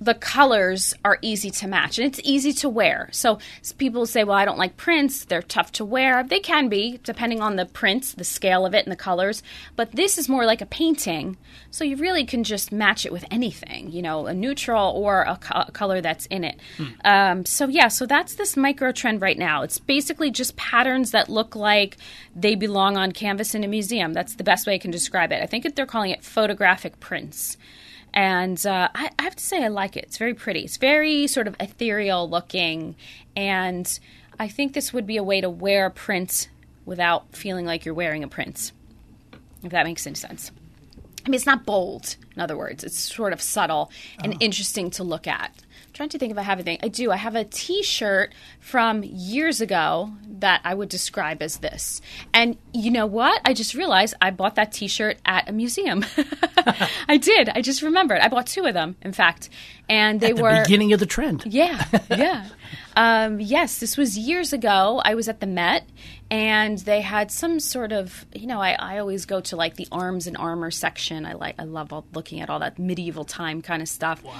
the 0.00 0.14
colors 0.14 0.94
are 1.04 1.18
easy 1.22 1.50
to 1.50 1.66
match 1.66 1.98
and 1.98 2.06
it's 2.06 2.20
easy 2.22 2.52
to 2.52 2.68
wear. 2.68 3.08
So 3.12 3.38
people 3.78 4.06
say, 4.06 4.24
well, 4.24 4.36
I 4.36 4.44
don't 4.44 4.58
like 4.58 4.76
prints. 4.76 5.24
They're 5.24 5.42
tough 5.42 5.72
to 5.72 5.84
wear. 5.84 6.22
They 6.22 6.40
can 6.40 6.68
be, 6.68 7.00
depending 7.02 7.40
on 7.40 7.56
the 7.56 7.66
prints, 7.66 8.14
the 8.14 8.24
scale 8.24 8.64
of 8.64 8.74
it, 8.74 8.84
and 8.84 8.92
the 8.92 8.96
colors. 8.96 9.42
But 9.76 9.92
this 9.92 10.18
is 10.18 10.28
more 10.28 10.46
like 10.46 10.60
a 10.60 10.66
painting. 10.66 11.36
So 11.70 11.84
you 11.84 11.96
really 11.96 12.24
can 12.24 12.44
just 12.44 12.70
match 12.70 13.04
it 13.04 13.12
with 13.12 13.24
anything, 13.30 13.90
you 13.90 14.02
know, 14.02 14.26
a 14.26 14.34
neutral 14.34 14.92
or 14.92 15.22
a, 15.22 15.36
co- 15.36 15.64
a 15.66 15.72
color 15.72 16.00
that's 16.00 16.26
in 16.26 16.44
it. 16.44 16.60
Hmm. 16.76 16.84
Um, 17.04 17.44
so 17.44 17.66
yeah, 17.66 17.88
so 17.88 18.06
that's 18.06 18.34
this 18.34 18.56
micro 18.56 18.92
trend 18.92 19.20
right 19.20 19.38
now. 19.38 19.62
It's 19.62 19.78
basically 19.78 20.30
just 20.30 20.56
patterns 20.56 21.10
that 21.10 21.28
look 21.28 21.56
like 21.56 21.96
they 22.36 22.54
belong 22.54 22.96
on 22.96 23.12
canvas 23.12 23.54
in 23.54 23.64
a 23.64 23.68
museum. 23.68 24.12
That's 24.12 24.36
the 24.36 24.44
best 24.44 24.66
way 24.66 24.74
I 24.74 24.78
can 24.78 24.90
describe 24.90 25.32
it. 25.32 25.42
I 25.42 25.46
think 25.46 25.74
they're 25.74 25.86
calling 25.86 26.10
it 26.10 26.24
photographic 26.24 27.00
prints 27.00 27.56
and 28.14 28.64
uh, 28.66 28.88
I, 28.94 29.10
I, 29.18 29.22
have 29.22 29.36
to 29.36 29.44
say 29.44 29.62
I 29.64 29.68
like 29.68 29.96
it. 29.96 30.04
It's 30.04 30.18
very 30.18 30.34
pretty. 30.34 30.60
It's 30.60 30.76
very 30.76 31.26
sort 31.26 31.46
of 31.46 31.56
ethereal 31.60 32.28
looking, 32.28 32.96
and 33.36 33.98
I 34.38 34.48
think 34.48 34.72
this 34.72 34.92
would 34.92 35.06
be 35.06 35.16
a 35.16 35.22
way 35.22 35.40
to 35.40 35.50
wear 35.50 35.86
a 35.86 35.90
print 35.90 36.48
without 36.86 37.36
feeling 37.36 37.66
like 37.66 37.84
you're 37.84 37.94
wearing 37.94 38.24
a 38.24 38.28
print. 38.28 38.72
If 39.62 39.70
that 39.72 39.84
makes 39.84 40.06
any 40.06 40.14
sense. 40.14 40.50
I 41.26 41.28
mean, 41.28 41.34
it's 41.34 41.46
not 41.46 41.66
bold. 41.66 42.16
In 42.34 42.40
other 42.40 42.56
words, 42.56 42.84
it's 42.84 42.98
sort 42.98 43.32
of 43.32 43.42
subtle 43.42 43.90
and 44.22 44.34
oh. 44.34 44.36
interesting 44.40 44.90
to 44.92 45.04
look 45.04 45.26
at 45.26 45.52
trying 45.98 46.08
to 46.10 46.18
think 46.18 46.30
if 46.30 46.38
I 46.38 46.42
have 46.42 46.60
anything. 46.60 46.78
I 46.80 46.86
do. 46.86 47.10
I 47.10 47.16
have 47.16 47.34
a 47.34 47.42
T-shirt 47.42 48.32
from 48.60 49.02
years 49.02 49.60
ago 49.60 50.12
that 50.38 50.60
I 50.62 50.72
would 50.72 50.88
describe 50.88 51.42
as 51.42 51.56
this. 51.56 52.00
And 52.32 52.56
you 52.72 52.92
know 52.92 53.04
what? 53.04 53.42
I 53.44 53.52
just 53.52 53.74
realized 53.74 54.14
I 54.22 54.30
bought 54.30 54.54
that 54.54 54.70
T-shirt 54.70 55.18
at 55.26 55.48
a 55.48 55.52
museum. 55.52 56.04
I 57.08 57.16
did. 57.16 57.48
I 57.48 57.62
just 57.62 57.82
remembered. 57.82 58.20
I 58.20 58.28
bought 58.28 58.46
two 58.46 58.64
of 58.64 58.74
them, 58.74 58.94
in 59.02 59.12
fact, 59.12 59.48
and 59.88 60.20
they 60.20 60.32
the 60.32 60.42
were 60.42 60.62
beginning 60.62 60.92
of 60.92 61.00
the 61.00 61.06
trend. 61.06 61.44
Yeah, 61.46 61.84
yeah. 62.10 62.48
um, 62.96 63.40
yes, 63.40 63.78
this 63.78 63.96
was 63.96 64.18
years 64.18 64.52
ago. 64.52 65.00
I 65.04 65.14
was 65.14 65.28
at 65.28 65.40
the 65.40 65.46
Met, 65.46 65.86
and 66.30 66.78
they 66.78 67.00
had 67.00 67.30
some 67.30 67.58
sort 67.58 67.92
of 67.92 68.26
you 68.34 68.46
know 68.46 68.60
I, 68.60 68.72
I 68.72 68.98
always 68.98 69.24
go 69.24 69.40
to 69.40 69.56
like 69.56 69.76
the 69.76 69.88
arms 69.90 70.26
and 70.26 70.36
armor 70.36 70.70
section 70.70 71.24
i 71.24 71.32
like 71.32 71.54
i 71.58 71.64
love 71.64 71.92
all, 71.92 72.04
looking 72.12 72.40
at 72.40 72.50
all 72.50 72.58
that 72.60 72.78
medieval 72.78 73.24
time 73.24 73.62
kind 73.62 73.80
of 73.82 73.88
stuff 73.88 74.22
wow. 74.22 74.34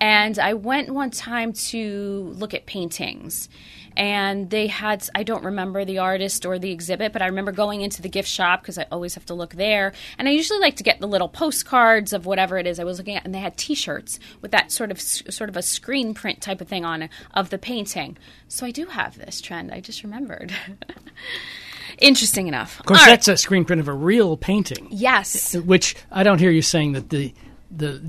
and 0.00 0.38
i 0.38 0.54
went 0.54 0.90
one 0.90 1.10
time 1.10 1.52
to 1.52 2.32
look 2.36 2.54
at 2.54 2.66
paintings 2.66 3.48
and 3.96 4.50
they 4.50 4.66
had 4.66 5.08
i 5.14 5.22
don't 5.22 5.44
remember 5.44 5.84
the 5.84 5.98
artist 5.98 6.44
or 6.44 6.58
the 6.58 6.70
exhibit 6.70 7.12
but 7.12 7.22
i 7.22 7.26
remember 7.26 7.52
going 7.52 7.80
into 7.80 8.02
the 8.02 8.08
gift 8.08 8.28
shop 8.28 8.62
because 8.62 8.78
i 8.78 8.86
always 8.90 9.14
have 9.14 9.24
to 9.26 9.34
look 9.34 9.54
there. 9.54 9.92
And 10.18 10.28
i 10.28 10.30
usually 10.32 10.58
like 10.60 10.76
to 10.76 10.82
get 10.82 11.00
the 11.00 11.06
little 11.06 11.28
postcards 11.28 12.12
of 12.12 12.26
whatever 12.26 12.58
it 12.58 12.66
is. 12.66 12.78
I 12.78 12.84
was 12.84 12.98
looking 12.98 13.16
at 13.16 13.24
and 13.24 13.34
they 13.34 13.38
had 13.38 13.56
t-shirts 13.56 14.18
with 14.40 14.50
that 14.50 14.70
sort 14.72 14.90
of 14.90 15.00
sort 15.00 15.50
of 15.50 15.56
a 15.56 15.62
screen 15.62 16.14
print 16.14 16.40
type 16.40 16.60
of 16.60 16.68
thing 16.68 16.84
on 16.84 17.02
it 17.02 17.10
of 17.32 17.50
the 17.50 17.58
painting. 17.58 18.16
So 18.48 18.66
i 18.66 18.70
do 18.70 18.86
have 18.86 19.18
this 19.18 19.40
trend. 19.40 19.72
I 19.72 19.80
just 19.80 20.02
remembered. 20.02 20.52
Interesting 21.98 22.48
enough. 22.48 22.80
Of 22.80 22.86
course 22.86 23.00
All 23.00 23.06
that's 23.06 23.28
right. 23.28 23.34
a 23.34 23.36
screen 23.38 23.64
print 23.64 23.80
of 23.80 23.88
a 23.88 23.92
real 23.92 24.36
painting. 24.36 24.88
Yes. 24.90 25.54
Which 25.54 25.94
i 26.10 26.22
don't 26.22 26.38
hear 26.38 26.50
you 26.50 26.62
saying 26.62 26.92
that 26.92 27.10
the 27.10 27.32
the 27.70 28.02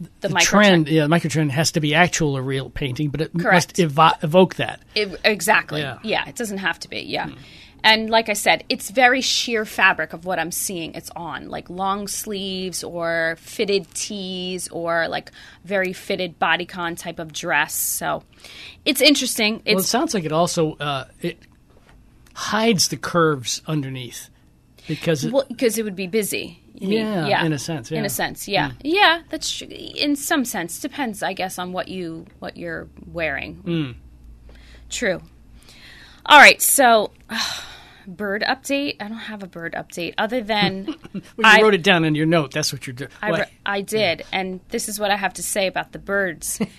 the, 0.00 0.28
the 0.28 0.34
trend, 0.34 0.88
yeah, 0.88 1.06
the 1.06 1.08
microtrend 1.08 1.50
has 1.50 1.72
to 1.72 1.80
be 1.80 1.94
actual 1.94 2.36
or 2.36 2.42
real 2.42 2.70
painting, 2.70 3.10
but 3.10 3.20
it 3.20 3.32
Correct. 3.32 3.78
must 3.78 3.94
evo- 3.94 4.24
evoke 4.24 4.56
that. 4.56 4.80
It, 4.94 5.20
exactly. 5.24 5.80
Yeah. 5.80 5.98
Yeah. 6.02 6.28
it 6.28 6.36
doesn't 6.36 6.58
have 6.58 6.78
to 6.80 6.88
be. 6.88 7.00
Yeah. 7.00 7.30
And 7.82 8.10
like 8.10 8.28
I 8.28 8.32
said, 8.32 8.64
it's 8.68 8.90
very 8.90 9.20
sheer 9.20 9.64
fabric 9.64 10.12
of 10.12 10.24
what 10.24 10.38
I'm 10.38 10.50
seeing 10.50 10.94
it's 10.94 11.10
on, 11.14 11.48
like 11.48 11.70
long 11.70 12.08
sleeves 12.08 12.82
or 12.82 13.36
fitted 13.38 13.92
tees 13.94 14.68
or 14.68 15.06
like 15.08 15.30
very 15.64 15.92
fitted 15.92 16.38
bodycon 16.40 16.98
type 16.98 17.18
of 17.18 17.32
dress. 17.32 17.74
So 17.74 18.24
it's 18.84 19.00
interesting. 19.00 19.62
Well, 19.64 19.78
it 19.78 19.82
sounds 19.82 20.12
like 20.12 20.24
it 20.24 20.32
also 20.32 20.74
uh, 20.74 21.04
it 21.20 21.38
hides 22.34 22.88
the 22.88 22.96
curves 22.96 23.62
underneath 23.66 24.28
because 24.88 25.24
it, 25.24 25.32
because 25.48 25.78
it 25.78 25.84
would 25.84 25.96
be 25.96 26.08
busy. 26.08 26.60
Yeah, 26.80 27.26
yeah, 27.26 27.44
in 27.44 27.52
a 27.52 27.58
sense, 27.58 27.90
yeah. 27.90 27.98
In 27.98 28.04
a 28.04 28.08
sense, 28.10 28.48
yeah, 28.48 28.72
yeah. 28.82 29.22
That's 29.30 29.50
true. 29.50 29.68
in 29.68 30.16
some 30.16 30.44
sense 30.44 30.78
depends, 30.80 31.22
I 31.22 31.32
guess, 31.32 31.58
on 31.58 31.72
what 31.72 31.88
you 31.88 32.26
what 32.38 32.56
you're 32.56 32.88
wearing. 33.06 33.54
Hmm. 33.56 33.90
True. 34.90 35.20
All 36.26 36.38
right, 36.38 36.60
so 36.60 37.10
bird 38.06 38.42
update. 38.46 38.96
I 39.00 39.08
don't 39.08 39.18
have 39.18 39.42
a 39.42 39.46
bird 39.46 39.74
update 39.74 40.14
other 40.18 40.40
than 40.42 40.86
well, 41.12 41.22
you 41.38 41.44
I- 41.44 41.60
wrote 41.62 41.74
it 41.74 41.82
down 41.82 42.04
in 42.04 42.14
your 42.14 42.26
note. 42.26 42.52
That's 42.52 42.72
what 42.72 42.86
you're 42.86 42.94
doing. 42.94 43.10
I, 43.22 43.46
I 43.66 43.80
did, 43.82 44.24
and 44.32 44.60
this 44.68 44.88
is 44.88 44.98
what 45.00 45.10
I 45.10 45.16
have 45.16 45.34
to 45.34 45.42
say 45.42 45.66
about 45.66 45.92
the 45.92 45.98
birds. 45.98 46.60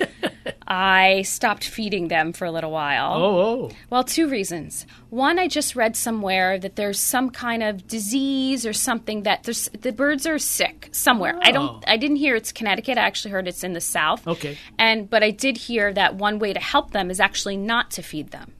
I 0.67 1.23
stopped 1.23 1.63
feeding 1.63 2.07
them 2.07 2.33
for 2.33 2.45
a 2.45 2.51
little 2.51 2.71
while. 2.71 3.13
oh, 3.13 3.39
oh, 3.39 3.71
Well, 3.89 4.03
two 4.03 4.27
reasons. 4.29 4.85
One, 5.09 5.39
I 5.39 5.47
just 5.47 5.75
read 5.75 5.95
somewhere 5.95 6.57
that 6.59 6.75
there's 6.75 6.99
some 6.99 7.29
kind 7.29 7.63
of 7.63 7.87
disease 7.87 8.65
or 8.65 8.73
something 8.73 9.23
that 9.23 9.43
there's 9.43 9.69
the 9.69 9.91
birds 9.91 10.25
are 10.25 10.39
sick 10.39 10.89
somewhere. 10.91 11.37
I 11.41 11.49
Oh. 11.49 11.53
don't. 11.53 11.83
I 11.87 11.97
didn't 11.97 12.17
hear 12.17 12.35
it's 12.35 12.51
Connecticut. 12.51 12.97
I 12.97 13.01
actually 13.01 13.31
heard 13.31 13.47
it's 13.47 13.63
in 13.63 13.73
the 13.73 13.81
South. 13.81 14.27
Okay. 14.27 14.57
And 14.77 15.09
but 15.09 15.23
I 15.23 15.31
did 15.31 15.57
hear 15.57 15.93
that 15.93 16.15
one 16.15 16.39
way 16.39 16.53
to 16.53 16.59
help 16.59 16.91
them 16.91 17.09
is 17.11 17.19
actually 17.19 17.57
not 17.57 17.91
to 17.91 18.01
feed 18.01 18.31
them 18.31 18.53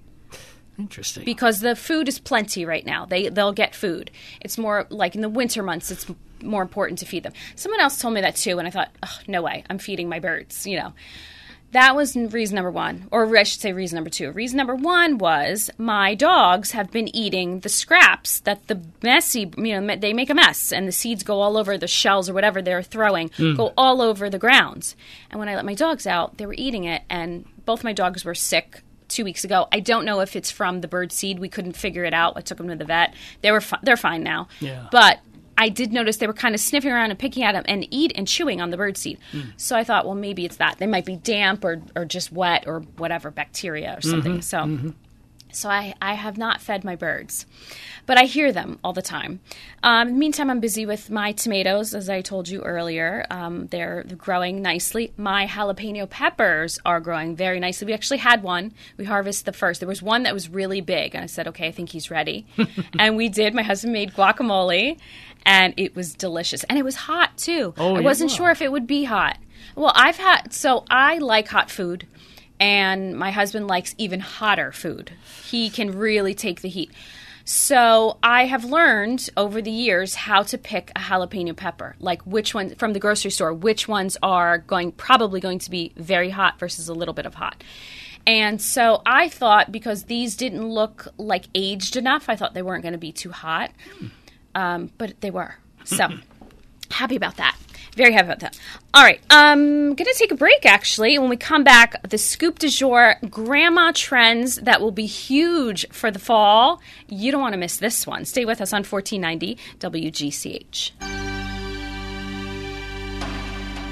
interesting. 0.78 1.26
because 1.26 1.60
the 1.60 1.76
food 1.76 2.08
is 2.08 2.20
plenty 2.20 2.66
right 2.66 2.86
now. 2.86 3.06
They 3.06 3.30
they'll 3.30 3.54
get 3.54 3.76
food. 3.76 4.12
It's 4.42 4.58
more 4.58 4.88
like 4.90 5.16
in 5.16 5.22
the 5.22 5.30
winter 5.30 5.62
months. 5.64 5.92
It's 5.92 6.06
more 6.42 6.62
important 6.62 7.00
to 7.00 7.06
feed 7.06 7.24
them. 7.24 7.34
Someone 7.56 7.82
else 7.82 8.00
told 8.00 8.14
me 8.14 8.22
that 8.22 8.36
too, 8.38 8.60
and 8.60 8.68
I 8.68 8.72
thought, 8.72 8.90
oh, 9.04 9.18
no 9.28 9.42
way, 9.42 9.66
I'm 9.70 9.78
feeding 9.78 10.08
my 10.08 10.20
birds. 10.20 10.66
You 10.66 10.78
know, 10.80 10.94
that 11.72 11.96
was 11.96 12.16
reason 12.16 12.56
number 12.56 12.72
one, 12.72 13.08
or 13.12 13.38
I 13.38 13.44
should 13.44 13.62
say 13.62 13.74
reason 13.74 13.98
number 13.98 14.10
two. 14.10 14.32
Reason 14.32 14.58
number 14.58 14.76
one 14.76 15.20
was 15.20 15.70
my 15.78 16.16
dogs 16.16 16.72
have 16.72 16.92
been 16.92 17.16
eating 17.16 17.60
the 17.60 17.70
scraps 17.70 18.40
that 18.42 18.68
the 18.68 18.82
messy, 19.04 19.52
you 19.56 19.80
know, 19.80 19.96
they 19.96 20.14
make 20.14 20.30
a 20.30 20.34
mess, 20.34 20.72
and 20.72 20.88
the 20.88 20.92
seeds 20.92 21.24
go 21.24 21.42
all 21.42 21.58
over 21.58 21.78
the 21.78 21.88
shells 21.88 22.30
or 22.30 22.34
whatever 22.34 22.62
they're 22.62 22.82
throwing, 22.82 23.30
hmm. 23.30 23.56
go 23.56 23.74
all 23.78 24.02
over 24.02 24.30
the 24.30 24.40
grounds. 24.40 24.96
And 25.30 25.40
when 25.40 25.48
I 25.48 25.56
let 25.56 25.66
my 25.66 25.76
dogs 25.76 26.08
out, 26.08 26.38
they 26.38 26.46
were 26.46 26.56
eating 26.58 26.86
it, 26.86 27.04
and 27.10 27.46
both 27.66 27.84
my 27.84 27.94
dogs 27.94 28.26
were 28.26 28.36
sick 28.36 28.82
two 29.08 29.24
weeks 29.24 29.44
ago. 29.44 29.68
I 29.72 29.80
don't 29.80 30.06
know 30.06 30.22
if 30.22 30.36
it's 30.36 30.52
from 30.52 30.82
the 30.82 30.88
bird 30.88 31.12
seed. 31.12 31.40
We 31.40 31.50
couldn't 31.50 31.74
figure 31.74 32.06
it 32.06 32.14
out. 32.14 32.34
I 32.36 32.42
took 32.42 32.58
them 32.58 32.70
to 32.70 32.76
the 32.76 32.86
vet. 32.86 33.14
They 33.42 33.52
were 33.52 33.62
fi- 33.62 33.80
they're 33.84 33.98
fine 33.98 34.24
now. 34.24 34.48
Yeah. 34.60 34.88
But 34.92 35.20
I 35.60 35.68
did 35.70 35.92
notice 35.92 36.18
they 36.18 36.26
were 36.26 36.34
kind 36.34 36.56
of 36.56 36.62
sniffing 36.62 36.92
around 36.92 37.12
and 37.12 37.20
picking 37.20 37.44
at 37.44 37.52
them 37.52 37.66
and 37.68 37.86
eat 37.92 38.14
and 38.16 38.26
chewing 38.28 38.62
on 38.62 38.70
the 38.72 38.78
bird 38.78 38.98
seed. 38.98 39.20
So 39.58 39.76
I 39.76 39.84
thought, 39.84 40.06
well, 40.06 40.16
maybe 40.16 40.46
it's 40.46 40.56
that. 40.56 40.78
They 40.80 40.88
might 40.88 41.06
be 41.06 41.18
damp 41.18 41.64
or 41.66 41.82
or 41.96 42.06
just 42.06 42.32
wet 42.32 42.64
or 42.66 42.80
whatever 42.98 43.30
bacteria 43.30 43.96
or 43.98 44.02
something. 44.02 44.42
So. 44.42 44.94
So 45.52 45.68
I, 45.68 45.96
I 46.00 46.14
have 46.14 46.38
not 46.38 46.62
fed 46.62 46.84
my 46.84 46.96
birds, 46.96 47.48
but 48.06 48.20
I 48.20 48.26
hear 48.26 48.52
them 48.52 48.78
all 48.84 48.94
the 48.94 49.02
time. 49.02 49.40
Um, 49.82 50.20
meantime, 50.20 50.50
I'm 50.50 50.60
busy 50.60 50.86
with 50.86 51.10
my 51.10 51.32
tomatoes, 51.32 51.96
as 51.96 52.08
I 52.08 52.22
told 52.22 52.48
you 52.48 52.62
earlier. 52.62 53.26
Um, 53.32 53.66
they're 53.68 54.04
growing 54.16 54.62
nicely. 54.62 55.12
My 55.18 55.48
jalapeno 55.48 56.08
peppers 56.08 56.78
are 56.86 57.00
growing 57.00 57.36
very 57.36 57.60
nicely. 57.60 57.88
We 57.88 57.94
actually 57.94 58.20
had 58.20 58.44
one. 58.44 58.74
We 58.98 59.06
harvested 59.06 59.46
the 59.46 59.54
first. 59.58 59.80
There 59.80 59.90
was 59.90 60.04
one 60.04 60.22
that 60.24 60.36
was 60.36 60.50
really 60.50 60.82
big, 60.82 61.16
and 61.16 61.24
I 61.24 61.28
said, 61.28 61.48
"Okay, 61.48 61.68
I 61.68 61.72
think 61.72 61.90
he's 61.90 62.12
ready." 62.12 62.46
and 63.00 63.18
we 63.18 63.28
did. 63.28 63.56
My 63.56 63.64
husband 63.64 63.92
made 63.92 64.14
guacamole, 64.14 65.00
and 65.46 65.74
it 65.78 65.96
was 65.96 66.14
delicious, 66.14 66.64
and 66.66 66.78
it 66.78 66.84
was 66.84 66.96
hot 66.96 67.38
too. 67.38 67.74
Oh, 67.78 67.96
I 67.96 68.02
wasn't 68.02 68.32
sure 68.32 68.52
if 68.52 68.62
it 68.62 68.72
would 68.72 68.88
be 68.88 69.06
hot. 69.06 69.38
Well, 69.76 69.94
I've 69.96 70.18
had 70.18 70.54
so 70.54 70.86
I 70.90 71.18
like 71.18 71.48
hot 71.48 71.70
food 71.70 72.08
and 72.60 73.18
my 73.18 73.32
husband 73.32 73.68
likes 73.68 73.96
even 73.98 74.20
hotter 74.20 74.72
food. 74.72 75.14
He 75.46 75.70
can 75.70 75.98
really 75.98 76.34
take 76.34 76.62
the 76.62 76.70
heat. 76.70 76.92
So 77.46 78.20
I 78.22 78.46
have 78.46 78.64
learned 78.64 79.28
over 79.36 79.62
the 79.62 79.72
years 79.72 80.14
how 80.14 80.44
to 80.44 80.58
pick 80.58 80.92
a 80.92 81.00
jalapeno 81.00 81.56
pepper, 81.56 81.96
like 82.00 82.22
which 82.24 82.54
one 82.54 82.76
from 82.76 82.94
the 82.94 83.00
grocery 83.00 83.32
store, 83.32 83.54
which 83.54 83.88
ones 83.88 84.18
are 84.22 84.60
going 84.60 84.92
probably 84.92 85.40
going 85.40 85.60
to 85.60 85.72
be 85.72 85.94
very 85.96 86.30
hot 86.30 86.60
versus 86.60 86.90
a 86.90 86.94
little 86.94 87.14
bit 87.14 87.26
of 87.26 87.36
hot. 87.36 87.64
And 88.28 88.62
so 88.62 89.02
I 89.06 89.30
thought 89.30 89.72
because 89.72 90.04
these 90.04 90.36
didn't 90.36 90.68
look 90.68 91.08
like 91.18 91.46
aged 91.56 91.96
enough, 91.96 92.30
I 92.30 92.36
thought 92.36 92.54
they 92.54 92.62
weren't 92.62 92.84
going 92.84 92.94
to 92.94 93.00
be 93.00 93.12
too 93.12 93.32
hot, 93.32 93.72
hmm. 93.98 94.08
Um, 94.56 94.92
but 94.98 95.20
they 95.22 95.32
were. 95.32 95.56
So 95.84 96.08
happy 96.92 97.16
about 97.16 97.38
that. 97.38 97.58
Very 97.96 98.14
happy 98.14 98.28
about 98.28 98.40
that. 98.40 98.58
All 98.94 99.04
right, 99.04 99.20
um, 99.30 99.94
gonna 99.96 100.14
take 100.14 100.32
a 100.32 100.36
break 100.36 100.66
actually. 100.66 101.18
When 101.18 101.30
we 101.30 101.38
come 101.38 101.64
back, 101.64 102.02
the 102.08 102.18
scoop 102.18 102.60
du 102.60 102.70
jour, 102.70 103.16
grandma 103.30 103.92
trends 103.94 104.56
that 104.58 104.80
will 104.82 104.92
be 104.92 105.06
huge 105.06 105.88
for 105.90 106.12
the 106.12 106.20
fall. 106.20 106.82
You 107.08 107.32
don't 107.32 107.42
want 107.42 107.54
to 107.54 107.60
miss 107.60 107.78
this 107.78 108.06
one. 108.06 108.26
Stay 108.26 108.46
with 108.46 108.62
us 108.62 108.74
on 108.74 108.84
1490 108.84 109.58
WGCH. 109.80 111.29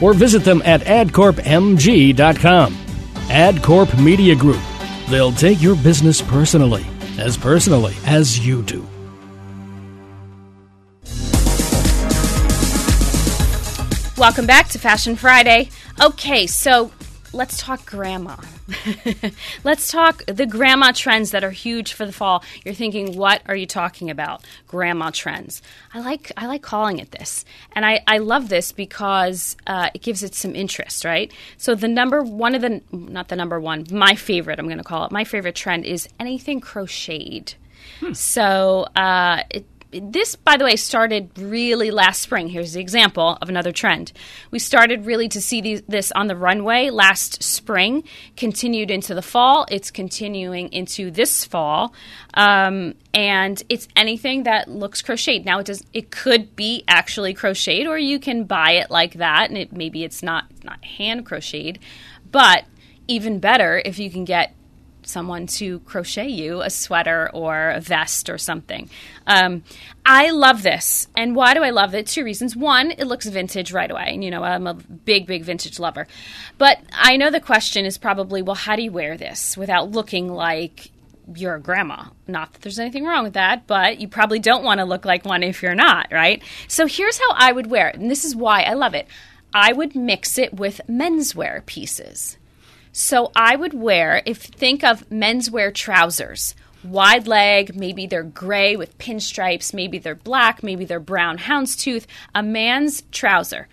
or 0.00 0.14
visit 0.14 0.44
them 0.44 0.62
at 0.64 0.82
adcorpmg.com. 0.82 2.74
AdCorp 3.28 4.02
Media 4.02 4.34
Group. 4.34 4.62
They'll 5.08 5.32
take 5.32 5.60
your 5.60 5.76
business 5.76 6.22
personally, 6.22 6.84
as 7.18 7.36
personally 7.36 7.94
as 8.06 8.44
you 8.44 8.62
do. 8.62 8.86
Welcome 14.16 14.46
back 14.46 14.68
to 14.68 14.78
Fashion 14.78 15.16
Friday. 15.16 15.70
Okay, 16.00 16.46
so 16.46 16.92
let's 17.34 17.58
talk 17.58 17.84
grandma. 17.84 18.36
let's 19.64 19.90
talk 19.90 20.24
the 20.26 20.46
grandma 20.46 20.92
trends 20.92 21.32
that 21.32 21.44
are 21.44 21.50
huge 21.50 21.92
for 21.92 22.06
the 22.06 22.12
fall. 22.12 22.42
You're 22.64 22.74
thinking, 22.74 23.16
what 23.16 23.42
are 23.46 23.56
you 23.56 23.66
talking 23.66 24.08
about? 24.10 24.44
Grandma 24.66 25.10
trends. 25.10 25.60
I 25.92 26.00
like 26.00 26.32
I 26.36 26.46
like 26.46 26.62
calling 26.62 26.98
it 26.98 27.10
this, 27.10 27.44
and 27.72 27.84
I, 27.84 28.02
I 28.06 28.18
love 28.18 28.48
this 28.48 28.72
because 28.72 29.56
uh, 29.66 29.90
it 29.94 30.02
gives 30.02 30.22
it 30.22 30.34
some 30.34 30.54
interest, 30.54 31.04
right? 31.04 31.32
So 31.56 31.74
the 31.74 31.88
number 31.88 32.22
one 32.22 32.54
of 32.54 32.62
the 32.62 32.80
not 32.92 33.28
the 33.28 33.36
number 33.36 33.60
one, 33.60 33.86
my 33.90 34.14
favorite. 34.14 34.58
I'm 34.58 34.66
going 34.66 34.78
to 34.78 34.84
call 34.84 35.04
it 35.04 35.12
my 35.12 35.24
favorite 35.24 35.56
trend 35.56 35.84
is 35.84 36.08
anything 36.18 36.60
crocheted. 36.60 37.54
So 38.12 38.86
uh, 38.96 39.42
it, 39.50 39.66
this, 40.02 40.36
by 40.36 40.56
the 40.56 40.64
way, 40.64 40.76
started 40.76 41.30
really 41.38 41.90
last 41.90 42.22
spring. 42.22 42.48
Here's 42.48 42.72
the 42.72 42.80
example 42.80 43.38
of 43.40 43.48
another 43.48 43.72
trend. 43.72 44.12
We 44.50 44.58
started 44.58 45.06
really 45.06 45.28
to 45.28 45.40
see 45.40 45.60
these, 45.60 45.82
this 45.88 46.12
on 46.12 46.26
the 46.26 46.36
runway 46.36 46.90
last 46.90 47.42
spring, 47.42 48.04
continued 48.36 48.90
into 48.90 49.14
the 49.14 49.22
fall. 49.22 49.66
It's 49.70 49.90
continuing 49.90 50.72
into 50.72 51.10
this 51.10 51.44
fall, 51.44 51.94
um, 52.34 52.94
and 53.12 53.62
it's 53.68 53.88
anything 53.96 54.44
that 54.44 54.68
looks 54.68 55.02
crocheted. 55.02 55.44
Now, 55.44 55.58
it 55.58 55.66
does. 55.66 55.82
It 55.92 56.10
could 56.10 56.56
be 56.56 56.84
actually 56.88 57.34
crocheted, 57.34 57.86
or 57.86 57.98
you 57.98 58.18
can 58.18 58.44
buy 58.44 58.72
it 58.72 58.90
like 58.90 59.14
that, 59.14 59.48
and 59.48 59.58
it, 59.58 59.72
maybe 59.72 60.04
it's 60.04 60.22
not 60.22 60.46
not 60.62 60.84
hand 60.84 61.26
crocheted, 61.26 61.78
but 62.30 62.64
even 63.06 63.38
better 63.38 63.82
if 63.84 63.98
you 63.98 64.10
can 64.10 64.24
get 64.24 64.54
someone 65.06 65.46
to 65.46 65.80
crochet 65.80 66.28
you 66.28 66.60
a 66.60 66.70
sweater 66.70 67.30
or 67.32 67.70
a 67.70 67.80
vest 67.80 68.28
or 68.28 68.38
something. 68.38 68.88
Um, 69.26 69.62
I 70.04 70.30
love 70.30 70.62
this. 70.62 71.08
And 71.16 71.34
why 71.34 71.54
do 71.54 71.62
I 71.62 71.70
love 71.70 71.94
it? 71.94 72.06
Two 72.06 72.24
reasons. 72.24 72.56
One, 72.56 72.90
it 72.90 73.06
looks 73.06 73.26
vintage 73.26 73.72
right 73.72 73.90
away. 73.90 74.06
And, 74.08 74.22
you 74.22 74.30
know, 74.30 74.42
I'm 74.42 74.66
a 74.66 74.74
big, 74.74 75.26
big 75.26 75.44
vintage 75.44 75.78
lover. 75.78 76.06
But 76.58 76.78
I 76.92 77.16
know 77.16 77.30
the 77.30 77.40
question 77.40 77.84
is 77.84 77.98
probably, 77.98 78.42
well, 78.42 78.54
how 78.54 78.76
do 78.76 78.82
you 78.82 78.92
wear 78.92 79.16
this 79.16 79.56
without 79.56 79.90
looking 79.90 80.28
like 80.28 80.90
you're 81.34 81.54
a 81.54 81.60
grandma. 81.60 82.04
Not 82.26 82.52
that 82.52 82.62
there's 82.62 82.78
anything 82.78 83.04
wrong 83.04 83.24
with 83.24 83.32
that, 83.34 83.66
but 83.66 84.00
you 84.00 84.08
probably 84.08 84.38
don't 84.38 84.64
want 84.64 84.78
to 84.80 84.84
look 84.84 85.04
like 85.04 85.24
one 85.24 85.42
if 85.42 85.62
you're 85.62 85.74
not, 85.74 86.08
right? 86.12 86.42
So 86.68 86.86
here's 86.86 87.18
how 87.18 87.32
I 87.34 87.52
would 87.52 87.70
wear 87.70 87.88
it. 87.88 87.96
And 87.96 88.10
this 88.10 88.24
is 88.24 88.36
why 88.36 88.62
I 88.62 88.74
love 88.74 88.94
it. 88.94 89.08
I 89.52 89.72
would 89.72 89.94
mix 89.94 90.36
it 90.36 90.54
with 90.54 90.80
menswear 90.88 91.64
pieces. 91.64 92.36
So 92.96 93.32
I 93.34 93.56
would 93.56 93.74
wear, 93.74 94.22
if 94.24 94.38
think 94.38 94.84
of 94.84 95.10
menswear 95.10 95.74
trousers, 95.74 96.54
wide 96.84 97.26
leg, 97.26 97.74
maybe 97.74 98.06
they're 98.06 98.22
gray 98.22 98.76
with 98.76 98.96
pinstripes, 98.98 99.74
maybe 99.74 99.98
they're 99.98 100.14
black, 100.14 100.62
maybe 100.62 100.84
they're 100.84 101.00
brown 101.00 101.38
houndstooth, 101.38 102.06
a 102.36 102.42
man's 102.44 103.02
trouser 103.10 103.66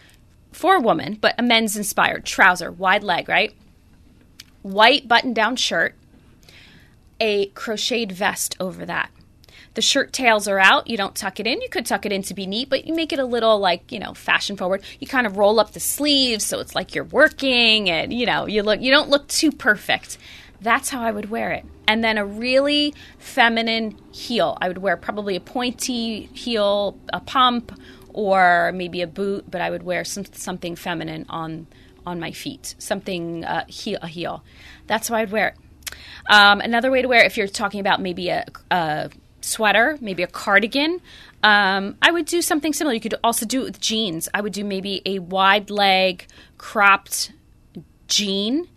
for 0.52 0.76
a 0.76 0.82
woman, 0.82 1.20
but 1.22 1.36
a 1.38 1.44
men's 1.44 1.78
inspired 1.78 2.26
trouser, 2.26 2.72
wide 2.72 3.04
leg, 3.04 3.30
right? 3.30 3.54
White 4.64 5.08
button 5.08 5.34
down 5.34 5.56
shirt, 5.56 5.94
a 7.20 7.46
crocheted 7.50 8.12
vest 8.12 8.56
over 8.60 8.88
that. 8.88 9.12
The 9.74 9.82
shirt 9.82 10.12
tails 10.12 10.48
are 10.48 10.60
out. 10.60 10.88
You 10.88 10.98
don't 10.98 11.16
tuck 11.16 11.40
it 11.40 11.48
in. 11.48 11.62
You 11.62 11.70
could 11.70 11.86
tuck 11.86 12.06
it 12.06 12.12
in 12.12 12.24
to 12.24 12.34
be 12.34 12.46
neat, 12.46 12.70
but 12.70 12.86
you 12.86 12.94
make 12.94 13.14
it 13.14 13.20
a 13.20 13.26
little 13.26 13.58
like, 13.60 13.92
you 13.92 14.00
know, 14.00 14.14
fashion 14.14 14.58
forward. 14.58 14.84
You 15.00 15.08
kind 15.08 15.26
of 15.26 15.38
roll 15.38 15.60
up 15.60 15.72
the 15.72 15.80
sleeves 15.80 16.46
so 16.46 16.60
it's 16.60 16.76
like 16.76 16.94
you're 16.94 17.06
working 17.06 17.90
and, 17.90 18.12
you 18.12 18.26
know, 18.26 18.48
you 18.48 18.64
look 18.64 18.82
you 18.82 18.92
don't 18.92 19.10
look 19.10 19.28
too 19.28 19.52
perfect. 19.52 20.18
That's 20.60 20.90
how 20.90 21.02
I 21.02 21.12
would 21.12 21.30
wear 21.30 21.52
it. 21.52 21.66
And 21.88 22.04
then 22.04 22.18
a 22.18 22.26
really 22.26 22.94
feminine 23.18 23.98
heel. 24.14 24.58
I 24.62 24.68
would 24.68 24.78
wear 24.78 24.96
probably 24.96 25.36
a 25.36 25.42
pointy 25.42 26.30
heel, 26.34 26.98
a 27.12 27.20
pump, 27.20 27.72
or 28.10 28.72
maybe 28.74 29.02
a 29.02 29.08
boot, 29.08 29.50
but 29.50 29.62
I 29.62 29.70
would 29.70 29.84
wear 29.84 30.04
some, 30.04 30.26
something 30.26 30.76
feminine 30.76 31.26
on 31.30 31.68
on 32.06 32.20
my 32.20 32.32
feet, 32.32 32.76
something 32.80 33.46
uh, 33.46 33.66
heel, 33.68 34.00
a 34.02 34.08
heel. 34.08 34.44
That's 34.88 35.08
how 35.08 35.16
I'd 35.16 35.32
wear 35.32 35.50
it. 35.50 35.56
Um, 36.30 36.62
another 36.62 36.90
way 36.92 37.02
to 37.02 37.08
wear 37.08 37.24
it, 37.24 37.28
if 37.28 37.38
you're 37.38 37.48
talking 37.48 37.80
about 37.80 38.02
maybe 38.02 38.30
a, 38.30 38.46
a 38.72 39.10
sweater, 39.46 39.98
maybe 40.02 40.24
a 40.24 40.28
cardigan. 40.28 41.02
Um, 41.44 41.98
I 42.02 42.12
would 42.12 42.26
do 42.26 42.42
something 42.42 42.74
similar. 42.74 42.94
You 42.94 43.02
could 43.02 43.16
also 43.24 43.46
do 43.46 43.62
it 43.62 43.66
with 43.66 43.82
jeans. 43.82 44.30
I 44.34 44.42
would 44.42 44.54
do 44.54 44.64
maybe 44.64 45.02
a 45.06 45.20
wide 45.20 45.70
leg 45.70 46.28
cropped 46.58 47.32
jean 48.08 48.68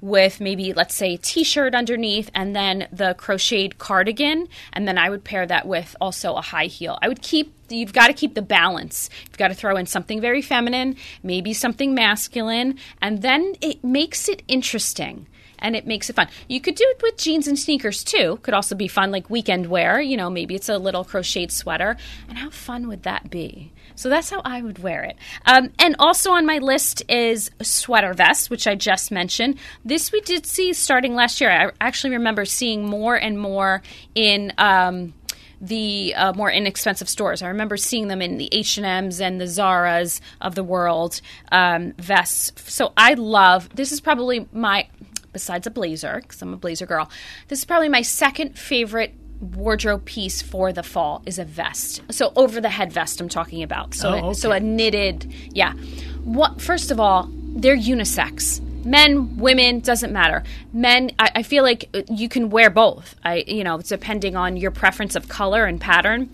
with 0.00 0.38
maybe 0.38 0.74
let's 0.74 0.94
say 0.94 1.14
a 1.14 1.18
t-shirt 1.18 1.74
underneath 1.74 2.30
and 2.34 2.54
then 2.54 2.86
the 2.92 3.14
crocheted 3.14 3.78
cardigan 3.78 4.46
and 4.74 4.86
then 4.86 4.98
I 4.98 5.08
would 5.08 5.24
pair 5.24 5.46
that 5.46 5.66
with 5.66 5.96
also 5.98 6.34
a 6.34 6.42
high 6.42 6.66
heel. 6.66 6.98
I 7.00 7.08
would 7.08 7.22
keep 7.22 7.54
you've 7.70 7.94
got 7.94 8.08
to 8.08 8.12
keep 8.12 8.34
the 8.34 8.42
balance. 8.42 9.08
You've 9.26 9.38
got 9.38 9.48
to 9.48 9.54
throw 9.54 9.76
in 9.76 9.86
something 9.86 10.20
very 10.20 10.42
feminine, 10.42 10.96
maybe 11.22 11.54
something 11.54 11.94
masculine, 11.94 12.78
and 13.00 13.22
then 13.22 13.54
it 13.62 13.82
makes 13.82 14.28
it 14.28 14.42
interesting 14.46 15.26
and 15.64 15.74
it 15.74 15.86
makes 15.86 16.10
it 16.10 16.14
fun. 16.14 16.28
You 16.46 16.60
could 16.60 16.74
do 16.74 16.84
it 16.86 17.02
with 17.02 17.16
jeans 17.16 17.48
and 17.48 17.58
sneakers 17.58 18.04
too. 18.04 18.38
Could 18.42 18.54
also 18.54 18.74
be 18.74 18.86
fun, 18.86 19.10
like 19.10 19.30
weekend 19.30 19.66
wear. 19.66 20.00
You 20.00 20.16
know, 20.16 20.28
maybe 20.28 20.54
it's 20.54 20.68
a 20.68 20.78
little 20.78 21.04
crocheted 21.04 21.50
sweater. 21.50 21.96
And 22.28 22.38
how 22.38 22.50
fun 22.50 22.86
would 22.86 23.02
that 23.04 23.30
be? 23.30 23.72
So 23.96 24.10
that's 24.10 24.28
how 24.28 24.42
I 24.44 24.60
would 24.60 24.78
wear 24.78 25.04
it. 25.04 25.16
Um, 25.46 25.70
and 25.78 25.96
also 25.98 26.32
on 26.32 26.44
my 26.44 26.58
list 26.58 27.02
is 27.08 27.50
sweater 27.62 28.12
vest, 28.12 28.50
which 28.50 28.66
I 28.66 28.74
just 28.74 29.10
mentioned. 29.10 29.58
This 29.84 30.12
we 30.12 30.20
did 30.20 30.44
see 30.44 30.74
starting 30.74 31.14
last 31.14 31.40
year. 31.40 31.50
I 31.50 31.70
actually 31.80 32.10
remember 32.10 32.44
seeing 32.44 32.86
more 32.86 33.16
and 33.16 33.38
more 33.40 33.82
in. 34.14 34.52
Um, 34.58 35.14
the 35.60 36.14
uh, 36.14 36.32
more 36.34 36.50
inexpensive 36.50 37.08
stores. 37.08 37.40
I 37.40 37.48
remember 37.48 37.78
seeing 37.78 38.08
them 38.08 38.20
in 38.20 38.36
the 38.36 38.50
H 38.52 38.76
and 38.76 38.84
M's 38.84 39.18
and 39.18 39.40
the 39.40 39.46
Zara's 39.46 40.20
of 40.42 40.54
the 40.56 40.64
world 40.64 41.22
um, 41.50 41.92
vests. 41.92 42.52
So 42.70 42.92
I 42.98 43.14
love. 43.14 43.70
This 43.74 43.90
is 43.90 44.00
probably 44.00 44.46
my 44.52 44.88
besides 45.34 45.66
a 45.66 45.70
blazer, 45.70 46.20
because 46.22 46.40
I'm 46.40 46.54
a 46.54 46.56
blazer 46.56 46.86
girl. 46.86 47.10
This 47.48 47.58
is 47.58 47.64
probably 47.66 47.90
my 47.90 48.00
second 48.00 48.58
favorite 48.58 49.12
wardrobe 49.40 50.06
piece 50.06 50.40
for 50.40 50.72
the 50.72 50.82
fall 50.82 51.22
is 51.26 51.38
a 51.38 51.44
vest. 51.44 52.00
So 52.10 52.32
over 52.36 52.62
the 52.62 52.70
head 52.70 52.90
vest 52.92 53.20
I'm 53.20 53.28
talking 53.28 53.62
about. 53.62 53.92
So 53.92 54.08
Oh, 54.08 54.14
okay. 54.28 54.34
so 54.34 54.52
a 54.52 54.60
knitted, 54.60 55.26
yeah. 55.52 55.74
What 56.24 56.62
first 56.62 56.90
of 56.90 56.98
all, 56.98 57.28
they're 57.30 57.76
unisex. 57.76 58.60
Men, 58.86 59.36
women, 59.38 59.80
doesn't 59.80 60.12
matter. 60.12 60.42
Men, 60.72 61.10
I, 61.18 61.30
I 61.36 61.42
feel 61.42 61.62
like 61.62 61.88
uh, 61.94 62.02
you 62.10 62.28
can 62.28 62.48
wear 62.50 62.70
both. 62.70 63.14
I, 63.24 63.44
you 63.46 63.64
know, 63.64 63.76
it's 63.78 63.88
depending 63.88 64.36
on 64.36 64.56
your 64.56 64.70
preference 64.70 65.16
of 65.16 65.28
color 65.28 65.64
and 65.64 65.80
pattern. 65.80 66.30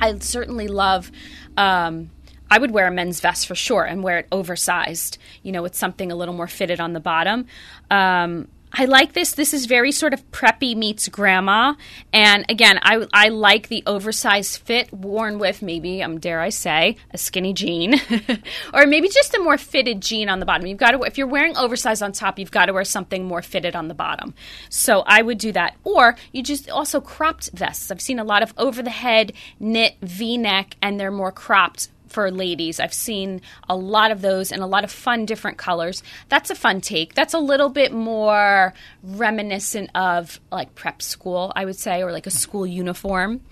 I 0.00 0.18
certainly 0.18 0.68
love. 0.68 1.10
Um, 1.56 2.10
I 2.50 2.58
would 2.58 2.70
wear 2.70 2.86
a 2.86 2.90
men's 2.90 3.20
vest 3.20 3.46
for 3.46 3.54
sure 3.54 3.84
and 3.84 4.02
wear 4.02 4.18
it 4.18 4.28
oversized, 4.32 5.18
you 5.42 5.52
know, 5.52 5.62
with 5.62 5.74
something 5.74 6.10
a 6.12 6.16
little 6.16 6.34
more 6.34 6.46
fitted 6.46 6.80
on 6.80 6.92
the 6.92 7.00
bottom. 7.00 7.46
Um, 7.90 8.48
I 8.72 8.84
like 8.84 9.12
this. 9.12 9.32
This 9.32 9.54
is 9.54 9.66
very 9.66 9.92
sort 9.92 10.12
of 10.12 10.30
preppy 10.30 10.76
meets 10.76 11.08
grandma. 11.08 11.74
And 12.12 12.44
again, 12.48 12.78
I, 12.82 13.06
I 13.12 13.28
like 13.28 13.68
the 13.68 13.82
oversized 13.86 14.60
fit 14.60 14.92
worn 14.92 15.38
with 15.38 15.62
maybe, 15.62 16.02
um, 16.02 16.20
dare 16.20 16.40
I 16.40 16.50
say, 16.50 16.96
a 17.10 17.18
skinny 17.18 17.52
jean 17.52 17.94
or 18.74 18.86
maybe 18.86 19.08
just 19.08 19.34
a 19.34 19.40
more 19.40 19.58
fitted 19.58 20.00
jean 20.00 20.28
on 20.28 20.38
the 20.38 20.46
bottom. 20.46 20.66
You've 20.66 20.78
got 20.78 20.92
to, 20.92 21.00
if 21.02 21.16
you're 21.16 21.26
wearing 21.26 21.56
oversized 21.56 22.02
on 22.02 22.12
top, 22.12 22.38
you've 22.38 22.50
got 22.50 22.66
to 22.66 22.72
wear 22.72 22.84
something 22.84 23.24
more 23.24 23.42
fitted 23.42 23.74
on 23.74 23.88
the 23.88 23.94
bottom. 23.94 24.34
So 24.68 25.02
I 25.06 25.22
would 25.22 25.38
do 25.38 25.52
that. 25.52 25.76
Or 25.84 26.16
you 26.32 26.42
just 26.42 26.68
also 26.68 27.00
cropped 27.00 27.50
vests. 27.52 27.90
I've 27.90 28.00
seen 28.00 28.18
a 28.18 28.24
lot 28.24 28.42
of 28.42 28.52
over 28.58 28.82
the 28.82 28.90
head 28.90 29.32
knit 29.58 29.96
v 30.02 30.36
neck 30.36 30.76
and 30.82 31.00
they're 31.00 31.10
more 31.10 31.32
cropped 31.32 31.88
for 32.08 32.30
ladies. 32.30 32.80
I've 32.80 32.94
seen 32.94 33.40
a 33.68 33.76
lot 33.76 34.10
of 34.10 34.20
those 34.20 34.52
in 34.52 34.60
a 34.60 34.66
lot 34.66 34.84
of 34.84 34.90
fun 34.90 35.26
different 35.26 35.58
colors. 35.58 36.02
That's 36.28 36.50
a 36.50 36.54
fun 36.54 36.80
take. 36.80 37.14
That's 37.14 37.34
a 37.34 37.38
little 37.38 37.68
bit 37.68 37.92
more 37.92 38.74
reminiscent 39.02 39.90
of 39.94 40.40
like 40.50 40.74
prep 40.74 41.02
school, 41.02 41.52
I 41.54 41.64
would 41.64 41.76
say, 41.76 42.02
or 42.02 42.12
like 42.12 42.26
a 42.26 42.30
school 42.30 42.66
uniform. 42.66 43.42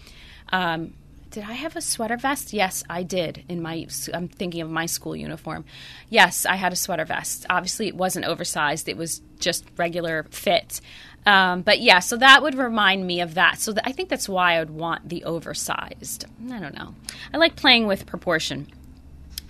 Um, 0.53 0.95
did 1.31 1.45
I 1.45 1.53
have 1.53 1.77
a 1.77 1.83
sweater 1.83 2.17
vest? 2.17 2.55
Yes, 2.55 2.83
I 2.89 3.03
did. 3.03 3.45
In 3.49 3.61
my, 3.61 3.87
I'm 4.15 4.29
thinking 4.29 4.63
of 4.63 4.71
my 4.71 4.87
school 4.87 5.15
uniform. 5.15 5.67
Yes, 6.09 6.47
I 6.47 6.57
had 6.57 6.73
a 6.73 6.77
sweater 6.77 7.05
vest. 7.05 7.45
Obviously, 7.51 7.89
it 7.89 7.95
wasn't 7.95 8.25
oversized. 8.25 8.89
It 8.89 8.97
was 8.97 9.21
just 9.39 9.67
regular 9.77 10.25
fit. 10.31 10.81
Um, 11.27 11.63
but 11.63 11.81
yeah, 11.81 11.99
so 11.99 12.17
that 12.19 12.43
would 12.43 12.55
remind 12.55 13.05
me 13.05 13.21
of 13.21 13.35
that. 13.35 13.59
So 13.59 13.73
th- 13.73 13.83
I 13.85 13.91
think 13.93 14.09
that's 14.09 14.29
why 14.29 14.55
I 14.55 14.59
would 14.61 14.71
want 14.71 15.09
the 15.09 15.25
oversized. 15.25 16.25
I 16.51 16.61
don't 16.61 16.75
know. 16.79 16.95
I 17.35 17.37
like 17.37 17.57
playing 17.57 17.89
with 17.89 18.07
proportion. 18.07 18.69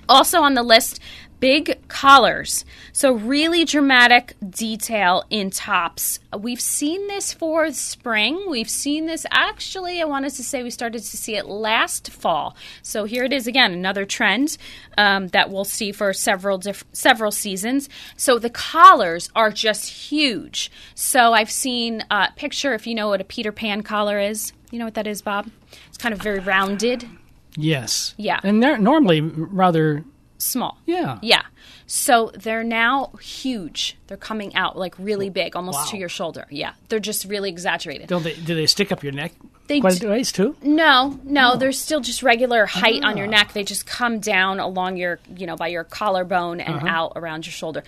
Also 0.09 0.41
on 0.41 0.55
the 0.55 0.63
list, 0.63 1.01
big 1.47 1.79
collars. 1.87 2.65
So, 2.93 3.13
really 3.13 3.65
dramatic 3.65 4.35
detail 4.51 5.23
in 5.31 5.51
tops. 5.51 6.19
We've 6.37 6.61
seen 6.61 7.07
this 7.07 7.33
for 7.33 7.71
spring. 7.71 8.51
We've 8.51 8.69
seen 8.69 9.07
this 9.07 9.25
actually, 9.31 10.03
I 10.03 10.07
wanted 10.07 10.31
to 10.31 10.43
say 10.43 10.65
we 10.65 10.71
started 10.71 10.99
to 11.05 11.17
see 11.17 11.37
it 11.37 11.47
last 11.47 12.11
fall. 12.11 12.57
So, 12.83 13.05
here 13.05 13.23
it 13.23 13.33
is 13.33 13.47
again, 13.47 13.73
another 13.73 14.05
trend 14.05 14.59
um, 14.99 15.29
that 15.29 15.49
we'll 15.49 15.65
see 15.65 15.93
for 15.93 16.13
several 16.13 16.59
diff- 16.59 16.85
several 16.93 17.31
seasons. 17.31 17.89
So, 18.17 18.41
the 18.41 18.51
collars 18.51 19.31
are 19.37 19.53
just 19.53 20.11
huge. 20.11 20.69
So, 20.97 21.33
I've 21.33 21.53
seen 21.53 22.03
a 22.11 22.33
picture, 22.35 22.75
if 22.75 22.89
you 22.89 22.97
know 22.97 23.11
what 23.11 23.21
a 23.21 23.25
Peter 23.25 23.53
Pan 23.53 23.85
collar 23.85 24.19
is. 24.19 24.53
You 24.73 24.81
know 24.81 24.85
what 24.85 24.95
that 24.95 25.07
is, 25.07 25.23
Bob? 25.23 25.49
It's 25.87 25.97
kind 25.97 26.13
of 26.13 26.21
very 26.21 26.41
rounded, 26.41 27.09
Yes. 27.57 28.15
Yeah. 28.19 28.41
And 28.43 28.63
they're 28.63 28.79
normally 28.79 29.21
rather. 29.21 30.05
Small. 30.39 30.79
Yeah. 30.87 31.19
Yeah. 31.23 31.43
So 31.87 32.31
they're 32.35 32.65
now 32.65 33.13
huge. 33.23 33.97
They're 34.07 34.17
coming 34.17 34.55
out 34.55 34.77
like 34.77 34.95
really 34.99 35.31
big, 35.31 35.57
almost 35.57 35.91
to 35.91 35.97
your 35.97 36.09
shoulder. 36.09 36.47
Yeah. 36.51 36.73
They're 36.89 36.99
just 37.01 37.25
really 37.27 37.49
exaggerated. 37.49 38.09
Don't 38.09 38.23
they? 38.25 38.35
Do 38.35 38.55
they 38.55 38.67
stick 38.67 38.91
up 38.93 39.03
your 39.03 39.13
neck? 39.13 39.33
They 39.69 39.81
quite 39.81 40.01
d- 40.01 40.07
a 40.07 40.11
ways 40.11 40.31
too. 40.33 40.57
No, 40.63 41.19
no, 41.25 41.57
they're 41.57 41.73
still 41.73 42.01
just 42.01 42.23
regular 42.23 42.67
height 42.67 43.03
on 43.05 43.17
your 43.17 43.27
Ah. 43.27 43.31
neck. 43.31 43.53
They 43.53 43.65
just 43.65 43.87
come 43.87 44.21
down 44.21 44.61
along 44.61 44.97
your, 44.97 45.19
you 45.37 45.47
know, 45.47 45.57
by 45.57 45.69
your 45.69 45.83
collarbone 45.85 46.61
and 46.61 46.77
Uh-huh. 46.77 46.87
out 46.89 47.13
around 47.17 47.47
your 47.47 47.53
shoulder. 47.53 47.83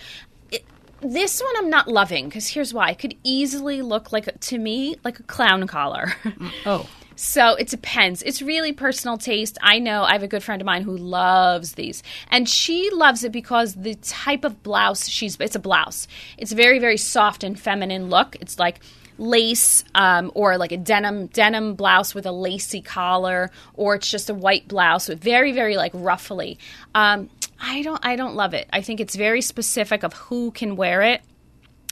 It, 0.51 0.65
this 1.01 1.41
one 1.41 1.55
I'm 1.57 1.71
not 1.71 1.87
loving 1.87 2.29
because 2.29 2.49
here's 2.49 2.75
why. 2.75 2.91
It 2.91 2.99
could 2.99 3.15
easily 3.23 3.83
look 3.83 4.13
like, 4.13 4.41
to 4.41 4.59
me, 4.59 4.97
like 5.05 5.21
a 5.21 5.23
clown 5.25 5.67
collar. 5.69 6.15
Oh, 6.67 6.89
So 7.19 7.57
it 7.57 7.67
depends. 7.67 8.23
It's 8.23 8.41
really 8.41 8.73
personal 8.73 9.19
taste. 9.19 9.59
I 9.61 9.81
know 9.81 10.05
I 10.05 10.13
have 10.13 10.23
a 10.23 10.29
good 10.29 10.45
friend 10.45 10.63
of 10.63 10.67
mine 10.67 10.83
who 10.83 10.97
loves 10.97 11.73
these. 11.73 12.05
And 12.31 12.49
she 12.49 12.91
loves 12.91 13.25
it 13.25 13.33
because 13.33 13.75
the 13.75 13.97
type 13.97 14.45
of 14.45 14.63
blouse 14.63 15.09
she's 15.09 15.37
it's 15.41 15.57
a 15.57 15.59
blouse. 15.59 16.07
It's 16.39 16.53
very, 16.53 16.79
very 16.79 16.97
soft 16.97 17.43
and 17.43 17.59
feminine 17.59 18.09
look. 18.09 18.37
It's 18.41 18.61
like 18.61 18.79
lace 19.19 19.83
um, 19.97 20.31
or 20.37 20.57
like 20.59 20.71
a 20.71 20.77
denim 20.77 21.27
denim 21.27 21.75
blouse 21.75 22.15
with 22.15 22.25
a 22.25 22.31
lacy 22.31 22.81
collar 22.81 23.51
or 23.75 23.97
it's 23.97 24.09
just 24.09 24.31
a 24.31 24.35
white 24.35 24.69
blouse 24.69 25.09
with 25.09 25.21
very 25.21 25.51
very 25.51 25.77
like 25.77 25.91
ruffly 25.93 26.57
um, 26.95 27.29
i 27.61 27.83
don't 27.83 27.99
i 28.07 28.15
don't 28.15 28.37
love 28.37 28.55
it 28.55 28.69
i 28.73 28.81
think 28.81 29.01
it's 29.01 29.17
very 29.17 29.41
specific 29.41 30.05
of 30.05 30.13
who 30.13 30.53
can 30.53 30.77
wear 30.77 31.03
it 31.03 31.21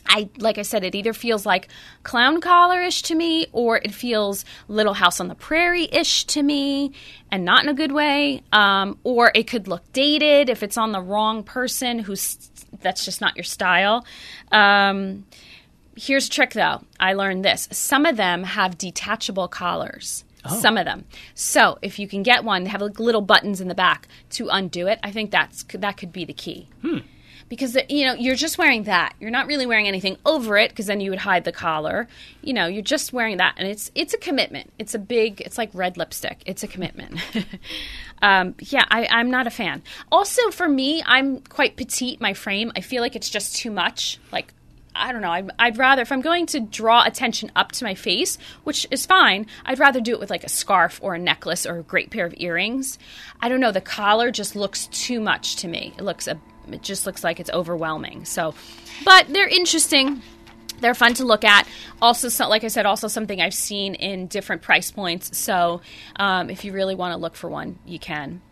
I 0.09 0.29
like 0.38 0.59
I 0.59 0.62
said, 0.62 0.85
it 0.85 0.95
either 0.95 1.12
feels 1.12 1.47
like 1.47 1.69
clown 2.03 2.40
collar 2.40 2.81
ish 2.83 3.03
to 3.03 3.14
me, 3.14 3.47
or 3.53 3.79
it 3.79 3.92
feels 3.92 4.45
Little 4.69 4.95
House 4.95 5.21
on 5.21 5.29
the 5.29 5.35
Prairie 5.35 5.88
ish 5.92 6.25
to 6.27 6.42
me, 6.42 6.92
and 7.31 7.45
not 7.45 7.62
in 7.62 7.69
a 7.69 7.75
good 7.75 7.92
way. 7.92 8.42
Um, 8.53 8.99
or 9.05 9.33
it 9.35 9.47
could 9.47 9.69
look 9.69 9.92
dated 9.92 10.49
if 10.49 10.62
it's 10.62 10.77
on 10.77 10.92
the 10.92 11.01
wrong 11.01 11.42
person 11.42 12.01
who's 12.01 12.51
that's 12.81 13.05
just 13.05 13.21
not 13.21 13.37
your 13.37 13.45
style. 13.45 14.05
Um, 14.53 15.27
here's 15.97 16.27
a 16.27 16.31
trick 16.31 16.53
though. 16.53 16.83
I 17.01 17.14
learned 17.14 17.45
this. 17.45 17.69
Some 17.73 18.07
of 18.07 18.16
them 18.16 18.45
have 18.45 18.79
detachable 18.79 19.49
collars. 19.49 20.25
Some 20.61 20.79
of 20.79 20.85
them. 20.85 21.07
So 21.35 21.77
if 21.83 21.99
you 21.99 22.07
can 22.07 22.23
get 22.23 22.45
one, 22.45 22.62
they 22.62 22.71
have 22.71 22.81
like 22.81 23.01
little 23.01 23.21
buttons 23.21 23.61
in 23.61 23.66
the 23.66 23.75
back 23.75 24.07
to 24.31 24.49
undo 24.49 24.87
it. 24.87 25.01
I 25.03 25.11
think 25.11 25.33
that's 25.33 25.64
that 25.64 25.97
could 25.97 26.12
be 26.12 26.25
the 26.25 26.33
key. 26.33 26.69
Because 27.48 27.76
you 27.88 28.04
know 28.04 28.14
you're 28.14 28.35
just 28.35 28.59
wearing 28.59 28.85
that. 28.85 29.14
You're 29.20 29.30
not 29.30 29.46
really 29.46 29.66
wearing 29.66 29.87
anything 29.87 30.16
over 30.26 30.56
it 30.56 30.70
because 30.70 30.87
then 30.87 31.00
you 31.00 31.11
would 31.11 31.20
hide 31.20 31.44
the 31.44 31.52
collar. 31.52 32.09
You 32.42 32.52
know, 32.52 32.66
you're 32.66 32.82
just 32.82 33.12
wearing 33.12 33.37
that, 33.37 33.54
and 33.56 33.68
it's 33.68 33.90
it's 33.94 34.14
a 34.14 34.18
commitment. 34.18 34.72
It's 34.78 34.94
a 34.94 34.98
big. 34.98 35.40
It's 35.40 35.56
like 35.56 35.70
red 35.72 35.96
lipstick. 35.96 36.42
It's 36.44 36.62
a 36.62 36.68
commitment. 36.68 37.20
um, 38.22 38.54
yeah, 38.59 38.85
I, 38.90 39.06
I'm 39.11 39.30
not 39.30 39.46
a 39.46 39.50
fan. 39.50 39.82
Also, 40.11 40.50
for 40.50 40.68
me, 40.68 41.02
I'm 41.06 41.40
quite 41.40 41.76
petite. 41.76 42.20
My 42.20 42.35
frame. 42.35 42.72
I 42.74 42.80
feel 42.80 43.00
like 43.00 43.14
it's 43.14 43.30
just 43.30 43.56
too 43.56 43.70
much. 43.70 44.18
Like 44.32 44.52
I 44.98 45.12
don't 45.12 45.20
know. 45.20 45.30
I'd, 45.30 45.50
I'd 45.59 45.78
rather, 45.78 46.02
if 46.02 46.11
I'm 46.11 46.20
going 46.20 46.46
to 46.46 46.61
draw 46.61 47.04
attention 47.04 47.50
up 47.54 47.72
to 47.72 47.85
my 47.85 47.94
face, 47.94 48.38
which 48.64 48.87
is 48.90 49.06
fine, 49.06 49.46
I'd 49.64 49.78
rather 49.78 50.00
do 50.00 50.12
it 50.12 50.20
with 50.20 50.30
like 50.30 50.44
a 50.44 50.48
scarf 50.48 50.98
or 51.02 51.14
a 51.14 51.18
necklace 51.18 51.66
or 51.66 51.78
a 51.78 51.82
great 51.82 52.11
pair 52.11 52.26
of 52.26 52.35
earrings. 52.37 52.98
I 53.40 53.48
don't 53.48 53.61
know. 53.61 53.72
The 53.72 53.80
collar 53.80 54.30
just 54.30 54.56
looks 54.56 54.87
too 54.88 55.20
much 55.20 55.56
to 55.56 55.68
me. 55.68 55.94
It 55.98 56.02
looks 56.02 56.26
a, 56.26 56.40
it 56.70 56.83
just 56.83 57.07
looks 57.07 57.24
like 57.24 57.40
it's 57.40 57.50
overwhelming. 57.50 58.24
So, 58.24 58.55
but 59.05 59.29
they're 59.29 59.48
interesting. 59.48 60.22
They're 60.81 60.94
fun 60.94 61.14
to 61.14 61.24
look 61.24 61.44
at. 61.44 61.66
Also, 62.02 62.29
so, 62.29 62.48
like 62.48 62.64
I 62.64 62.68
said, 62.68 62.87
also 62.87 63.09
something 63.09 63.40
I've 63.40 63.55
seen 63.55 63.94
in 63.94 64.26
different 64.26 64.62
price 64.62 64.90
points. 64.90 65.37
So, 65.38 65.81
um, 66.16 66.50
if 66.50 66.64
you 66.64 66.72
really 66.72 66.94
want 66.94 67.12
to 67.12 67.18
look 67.18 67.35
for 67.35 67.48
one, 67.48 67.79
you 67.87 67.98
can. 67.98 68.42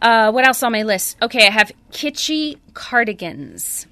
Uh, 0.00 0.32
what 0.32 0.46
else 0.46 0.62
on 0.62 0.72
my 0.72 0.82
list? 0.82 1.16
Okay, 1.22 1.46
I 1.46 1.50
have 1.50 1.70
kitschy 1.92 2.58
cardigans 2.72 3.86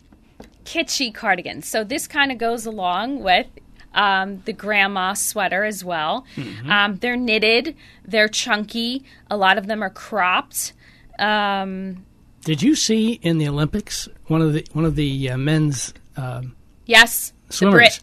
kitschy 0.64 1.12
cardigans. 1.12 1.66
So 1.68 1.85
this 1.85 2.07
kind 2.07 2.33
of 2.33 2.38
goes 2.38 2.66
along 2.66 3.22
with 3.22 3.46
um, 3.94 4.42
the 4.44 4.52
grandma 4.52 5.14
sweater 5.14 5.64
as 5.64 5.85
well. 5.85 6.24
Um, 6.70 6.96
they're 6.96 7.16
knitted, 7.16 7.76
they're 8.05 8.28
chunky. 8.28 9.05
A 9.31 9.37
lot 9.37 9.59
of 9.59 9.66
them 9.66 9.83
are 9.83 9.90
cropped. 9.90 10.72
Um, 11.18 12.07
Did 12.44 12.62
you 12.62 12.74
see 12.74 13.12
in 13.22 13.38
the 13.38 13.48
Olympics 13.48 14.09
one 14.26 14.42
of 14.42 14.52
the 14.52 14.66
one 14.72 14.85
of 14.85 14.96
the 14.96 15.31
uh, 15.31 15.37
men's 15.37 15.94
um, 16.16 16.57
yes, 16.87 17.33
swimmers? 17.50 18.00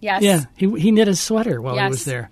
Yes. 0.00 0.22
Yeah, 0.22 0.44
he 0.56 0.68
he 0.80 0.90
knit 0.90 1.08
a 1.08 1.16
sweater 1.16 1.60
while 1.60 1.76
he 1.78 1.88
was 1.88 2.04
there. 2.04 2.30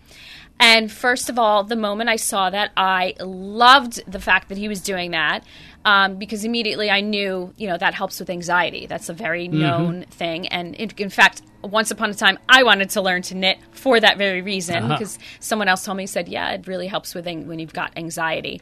And 0.64 0.90
first 0.92 1.28
of 1.28 1.40
all, 1.40 1.64
the 1.64 1.74
moment 1.74 2.08
I 2.08 2.14
saw 2.16 2.48
that, 2.50 2.70
I 2.76 3.14
loved 3.20 4.00
the 4.10 4.20
fact 4.20 4.48
that 4.48 4.56
he 4.58 4.68
was 4.68 4.80
doing 4.80 5.10
that 5.10 5.42
um, 5.84 6.18
because 6.18 6.44
immediately 6.44 6.88
I 6.88 7.00
knew, 7.00 7.52
you 7.56 7.66
know, 7.68 7.76
that 7.76 7.94
helps 7.94 8.20
with 8.20 8.30
anxiety. 8.30 8.86
That's 8.86 9.08
a 9.08 9.12
very 9.12 9.48
known 9.48 10.04
thing. 10.04 10.46
And 10.46 10.76
in, 10.76 10.90
in 10.96 11.10
fact, 11.10 11.42
once 11.62 11.90
upon 11.90 12.10
a 12.10 12.14
time, 12.14 12.38
I 12.48 12.62
wanted 12.62 12.90
to 12.90 13.00
learn 13.02 13.22
to 13.22 13.34
knit 13.34 13.58
for 13.72 13.98
that 13.98 14.18
very 14.18 14.40
reason 14.40 14.76
Uh-huh. 14.84 14.94
because 14.94 15.18
someone 15.40 15.66
else 15.66 15.84
told 15.84 15.96
me, 15.98 16.06
said, 16.06 16.28
yeah, 16.28 16.50
it 16.52 16.68
really 16.68 16.86
helps 16.86 17.12
with 17.12 17.26
an- 17.26 17.48
when 17.48 17.58
you've 17.58 17.72
got 17.72 17.90
anxiety. 17.96 18.60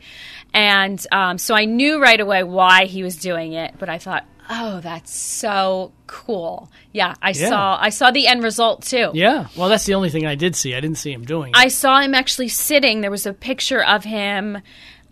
And 0.55 1.05
um, 1.13 1.37
so 1.37 1.55
I 1.55 1.67
knew 1.67 2.01
right 2.01 2.19
away 2.21 2.45
why 2.45 2.87
he 2.87 3.03
was 3.03 3.17
doing 3.17 3.53
it, 3.53 3.75
but 3.79 3.91
I 3.91 3.99
thought, 3.99 4.25
oh, 4.51 4.81
that's 4.81 5.15
so 5.15 5.93
cool. 6.07 6.71
Yeah, 6.93 7.15
I 7.23 7.31
Yeah. 7.31 7.49
saw 7.49 7.79
I 7.81 7.89
saw 7.91 8.11
the 8.11 8.27
end 8.27 8.43
result 8.43 8.83
too. 8.83 9.11
Yeah, 9.15 9.47
well, 9.57 9.69
that's 9.69 9.87
the 9.87 9.95
only 9.95 10.11
thing 10.11 10.27
I 10.27 10.35
did 10.35 10.57
see. 10.57 10.75
I 10.75 10.81
didn't 10.81 10.99
see 10.99 11.13
him 11.13 11.25
doing 11.25 11.51
it. 11.51 11.57
I 11.57 11.69
saw 11.69 12.01
him 12.01 12.15
actually 12.15 12.49
sitting. 12.49 13.01
There 13.01 13.11
was 13.11 13.27
a 13.27 13.33
picture 13.33 13.83
of 13.83 14.05
him 14.05 14.59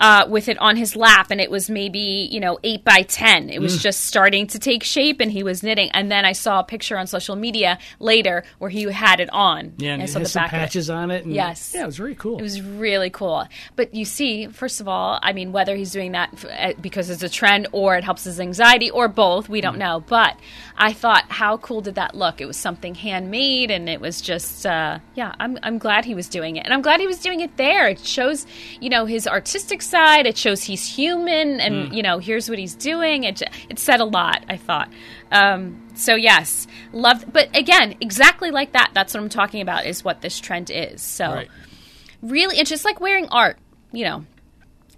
uh, 0.01 0.27
with 0.29 0.49
it 0.49 0.59
on 0.59 0.77
his 0.77 0.95
lap, 0.97 1.29
and 1.31 1.41
it 1.41 1.51
was 1.51 1.69
maybe 1.69 2.29
you 2.31 2.41
know 2.41 2.59
eight 2.63 2.85
by 2.85 3.03
ten. 3.03 3.51
It 3.51 3.61
was 3.61 3.79
Mm. 3.79 3.83
just 3.83 4.01
starting 4.03 4.47
to 4.49 4.59
take 4.59 4.83
shape, 4.85 5.21
and 5.21 5.31
he 5.33 5.43
was 5.43 5.63
knitting. 5.63 5.91
And 5.93 6.11
then 6.11 6.25
I 6.25 6.33
saw 6.33 6.61
a 6.61 6.65
picture 6.65 6.97
on 6.97 7.07
social 7.07 7.37
media 7.37 7.79
later 7.99 8.45
where 8.59 8.71
he 8.71 8.83
had 8.85 9.21
it 9.21 9.29
on. 9.33 9.75
yeah, 9.79 9.93
and 9.95 10.03
I 10.03 10.05
it 10.05 10.09
saw 10.09 10.19
has 10.21 10.29
the 10.29 10.33
some 10.33 10.43
back 10.45 10.53
it. 10.53 10.57
patches 10.57 10.91
on 10.91 11.11
it. 11.11 11.25
And, 11.25 11.35
Yes. 11.35 11.73
yeah, 11.75 11.83
it 11.83 11.87
was 11.87 11.99
really 12.01 12.15
cool. 12.15 12.39
It 12.39 12.43
was 12.43 12.61
really 12.63 13.11
cool. 13.11 13.47
But 13.77 13.95
you 13.95 14.05
see, 14.05 14.47
first 14.47 14.81
of 14.81 14.89
all, 14.89 15.19
I 15.23 15.33
mean, 15.33 15.53
whether 15.53 15.75
he's 15.77 15.93
doing 15.93 16.13
that 16.13 16.31
f- 16.35 16.45
uh, 16.77 16.81
because 16.81 17.11
it's 17.11 17.23
a 17.23 17.29
trend 17.29 17.69
or 17.73 17.97
it 17.97 18.05
helps 18.05 18.25
his 18.25 18.39
anxiety 18.41 18.91
or 18.91 19.09
both, 19.09 19.49
we 19.49 19.61
don't 19.61 19.77
Mm. 19.77 19.79
know. 19.79 20.05
But 20.07 20.37
I 20.77 20.93
thought, 20.93 21.25
how 21.29 21.57
cool 21.59 21.81
did 21.81 21.97
that 21.97 22.15
look? 22.15 22.41
It 22.41 22.47
was 22.47 22.57
something 22.57 22.95
handmade 22.95 23.71
and 23.71 23.89
it 23.89 24.01
was 24.01 24.21
just, 24.21 24.65
uh, 24.67 24.99
yeah, 25.15 25.35
I'm, 25.41 25.59
I'm 25.63 25.79
glad 25.79 26.05
he 26.05 26.15
was 26.15 26.29
doing 26.29 26.57
it. 26.57 26.65
And 26.65 26.73
I'm 26.73 26.83
glad 26.83 27.01
he 27.01 27.07
was 27.07 27.19
doing 27.19 27.41
it 27.41 27.57
there. 27.57 27.89
It 27.89 27.99
shows, 28.05 28.47
you 28.81 28.89
know, 28.89 29.05
his 29.07 29.27
artistic 29.27 29.83
side. 29.89 30.27
It 30.27 30.37
shows 30.37 30.63
he's 30.65 30.87
human 30.87 31.61
and, 31.61 31.95
you 31.95 32.03
know, 32.03 32.19
here's 32.19 32.49
what 32.49 32.59
he's 32.59 32.75
doing. 32.75 33.25
It, 33.25 33.43
it 33.69 33.79
said 33.79 34.01
a 34.01 34.05
lot, 34.05 34.45
I 34.49 34.57
thought. 34.57 34.89
Um, 35.33 35.89
so 35.95 36.15
yes, 36.15 36.67
love. 36.93 37.25
But 37.33 37.55
again, 37.57 37.97
exactly 38.01 38.51
like 38.51 38.73
that. 38.73 38.91
That's 38.95 39.15
what 39.15 39.23
I'm 39.23 39.29
talking 39.29 39.61
about. 39.61 39.87
Is 39.87 40.05
what 40.05 40.21
this 40.21 40.39
trend 40.41 40.71
is. 40.71 41.03
So 41.03 41.27
Right. 41.33 41.49
really 42.23 42.59
it's 42.59 42.71
just 42.71 42.85
like 42.85 43.01
wearing 43.01 43.29
art 43.29 43.57
you 43.93 44.05
know 44.05 44.25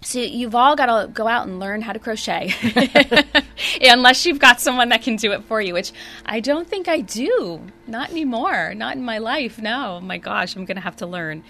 so 0.03 0.19
you've 0.19 0.55
all 0.55 0.75
got 0.75 0.87
to 0.87 1.07
go 1.11 1.27
out 1.27 1.47
and 1.47 1.59
learn 1.59 1.81
how 1.81 1.93
to 1.93 1.99
crochet. 1.99 2.53
Unless 3.81 4.25
you've 4.25 4.39
got 4.39 4.59
someone 4.59 4.89
that 4.89 5.03
can 5.03 5.15
do 5.15 5.31
it 5.31 5.43
for 5.43 5.61
you 5.61 5.73
which 5.73 5.91
i 6.25 6.39
don't 6.39 6.67
think 6.67 6.87
i 6.87 7.01
do. 7.01 7.61
Not 7.87 8.09
anymore. 8.09 8.73
Not 8.73 8.95
in 8.95 9.03
my 9.03 9.19
life 9.19 9.59
no. 9.59 9.99
My 10.01 10.17
gosh 10.17 10.55
i'm 10.55 10.65
gonna 10.65 10.81
have 10.81 10.95
to 10.97 11.05
learn. 11.05 11.43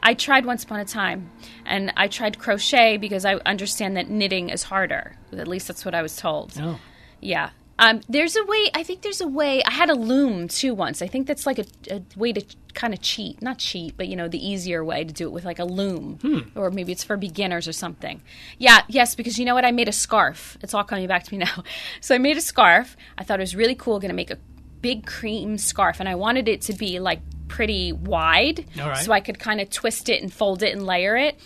I 0.00 0.14
tried 0.14 0.46
once 0.46 0.64
upon 0.64 0.80
a 0.80 0.84
time 0.84 1.30
and 1.66 1.92
i 1.96 2.08
tried 2.08 2.38
crochet 2.38 2.96
because 2.96 3.24
i 3.24 3.34
understand 3.46 3.96
that 3.96 4.08
knitting 4.08 4.48
is 4.48 4.64
harder. 4.64 5.16
At 5.32 5.48
least 5.48 5.68
that's 5.68 5.84
what 5.84 5.94
i 5.94 6.02
was 6.02 6.16
told. 6.16 6.54
Oh. 6.60 6.80
yeah. 7.20 7.50
Um, 7.78 8.00
there's 8.08 8.36
a 8.36 8.44
way. 8.44 8.70
I 8.74 8.82
think 8.82 9.02
there's 9.02 9.20
a 9.20 9.28
way. 9.28 9.62
I 9.62 9.70
had 9.70 9.88
a 9.88 9.94
loom 9.94 10.48
too 10.48 10.74
once. 10.74 11.00
I 11.00 11.06
think 11.06 11.26
that's 11.26 11.46
like 11.46 11.58
a, 11.58 11.64
a 11.90 12.02
way 12.16 12.32
to 12.32 12.44
kind 12.74 12.92
of 12.92 13.00
cheat, 13.00 13.40
not 13.40 13.58
cheat, 13.58 13.96
but 13.96 14.08
you 14.08 14.16
know, 14.16 14.28
the 14.28 14.44
easier 14.44 14.84
way 14.84 15.04
to 15.04 15.12
do 15.12 15.26
it 15.26 15.30
with 15.30 15.44
like 15.44 15.58
a 15.58 15.64
loom, 15.64 16.52
or 16.54 16.70
maybe 16.70 16.92
it's 16.92 17.04
for 17.04 17.16
beginners 17.16 17.68
or 17.68 17.72
something. 17.72 18.20
Yeah, 18.58 18.82
yes, 18.88 19.14
because 19.14 19.38
you 19.38 19.44
know 19.44 19.54
what? 19.54 19.64
I 19.64 19.70
made 19.70 19.88
a 19.88 19.92
scarf. 19.92 20.58
It's 20.60 20.74
all 20.74 20.84
coming 20.84 21.06
back 21.06 21.24
to 21.24 21.32
me 21.32 21.38
now. 21.44 21.62
So 22.00 22.14
I 22.14 22.18
made 22.18 22.36
a 22.36 22.40
scarf. 22.40 22.96
I 23.16 23.24
thought 23.24 23.38
it 23.38 23.42
was 23.42 23.54
really 23.54 23.74
cool. 23.74 24.00
Going 24.00 24.10
to 24.10 24.14
make 24.14 24.30
a 24.30 24.38
big 24.80 25.06
cream 25.06 25.58
scarf, 25.58 26.00
and 26.00 26.08
I 26.08 26.16
wanted 26.16 26.48
it 26.48 26.62
to 26.62 26.72
be 26.72 26.98
like 26.98 27.20
pretty 27.46 27.92
wide, 27.92 28.66
right. 28.76 28.96
so 28.96 29.12
I 29.12 29.20
could 29.20 29.38
kind 29.38 29.60
of 29.60 29.70
twist 29.70 30.08
it 30.08 30.22
and 30.22 30.32
fold 30.32 30.62
it 30.62 30.72
and 30.72 30.84
layer 30.84 31.16
it. 31.16 31.38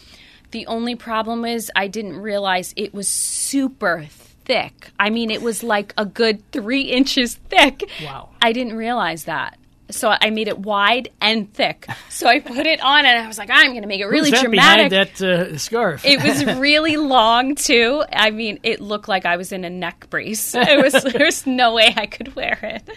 The 0.50 0.66
only 0.66 0.96
problem 0.96 1.44
is 1.46 1.70
I 1.74 1.88
didn't 1.88 2.18
realize 2.18 2.74
it 2.76 2.92
was 2.92 3.08
super 3.08 4.06
thick. 4.44 4.90
I 4.98 5.10
mean, 5.10 5.30
it 5.30 5.42
was 5.42 5.62
like 5.62 5.94
a 5.96 6.04
good 6.04 6.50
three 6.52 6.82
inches 6.82 7.34
thick. 7.48 7.88
Wow. 8.02 8.30
I 8.40 8.52
didn't 8.52 8.76
realize 8.76 9.24
that. 9.24 9.58
So 9.90 10.08
I 10.08 10.30
made 10.30 10.48
it 10.48 10.58
wide 10.58 11.10
and 11.20 11.52
thick. 11.52 11.86
So 12.08 12.26
I 12.26 12.40
put 12.40 12.66
it 12.66 12.80
on 12.80 13.04
and 13.04 13.18
I 13.22 13.26
was 13.26 13.36
like, 13.36 13.50
I'm 13.52 13.72
going 13.72 13.82
to 13.82 13.88
make 13.88 14.00
it 14.00 14.06
really 14.06 14.30
Who's 14.30 14.40
that 14.40 14.44
dramatic. 14.46 14.90
behind 14.90 15.10
that 15.18 15.22
uh, 15.52 15.58
scarf? 15.58 16.02
It 16.04 16.22
was 16.22 16.44
really 16.58 16.96
long 16.96 17.54
too. 17.56 18.02
I 18.10 18.30
mean, 18.30 18.58
it 18.62 18.80
looked 18.80 19.06
like 19.08 19.26
I 19.26 19.36
was 19.36 19.52
in 19.52 19.64
a 19.64 19.70
neck 19.70 20.06
brace. 20.08 20.54
It 20.54 20.82
was 20.82 21.02
there's 21.12 21.46
no 21.46 21.74
way 21.74 21.92
I 21.94 22.06
could 22.06 22.34
wear 22.34 22.58
it. 22.62 22.88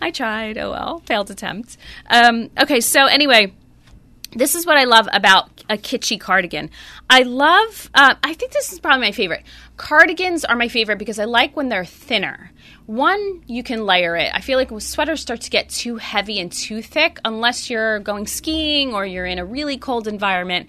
I 0.00 0.10
tried. 0.10 0.58
Oh 0.58 0.70
well, 0.72 0.98
failed 1.06 1.30
attempt. 1.30 1.76
Um, 2.10 2.50
okay, 2.58 2.80
so 2.80 3.06
anyway, 3.06 3.52
this 4.34 4.56
is 4.56 4.66
what 4.66 4.76
I 4.76 4.84
love 4.84 5.08
about 5.12 5.61
a 5.72 5.78
kitschy 5.78 6.20
cardigan. 6.20 6.70
I 7.08 7.22
love. 7.22 7.90
Uh, 7.94 8.14
I 8.22 8.34
think 8.34 8.52
this 8.52 8.72
is 8.72 8.78
probably 8.78 9.06
my 9.06 9.12
favorite. 9.12 9.42
Cardigans 9.76 10.44
are 10.44 10.54
my 10.54 10.68
favorite 10.68 10.98
because 10.98 11.18
I 11.18 11.24
like 11.24 11.56
when 11.56 11.68
they're 11.70 11.84
thinner. 11.84 12.52
One, 12.86 13.42
you 13.46 13.62
can 13.62 13.86
layer 13.86 14.14
it. 14.16 14.30
I 14.34 14.42
feel 14.42 14.58
like 14.58 14.70
sweaters 14.80 15.22
start 15.22 15.40
to 15.42 15.50
get 15.50 15.70
too 15.70 15.96
heavy 15.96 16.40
and 16.40 16.52
too 16.52 16.82
thick, 16.82 17.18
unless 17.24 17.70
you're 17.70 18.00
going 18.00 18.26
skiing 18.26 18.92
or 18.92 19.06
you're 19.06 19.24
in 19.24 19.38
a 19.38 19.44
really 19.44 19.78
cold 19.78 20.06
environment, 20.06 20.68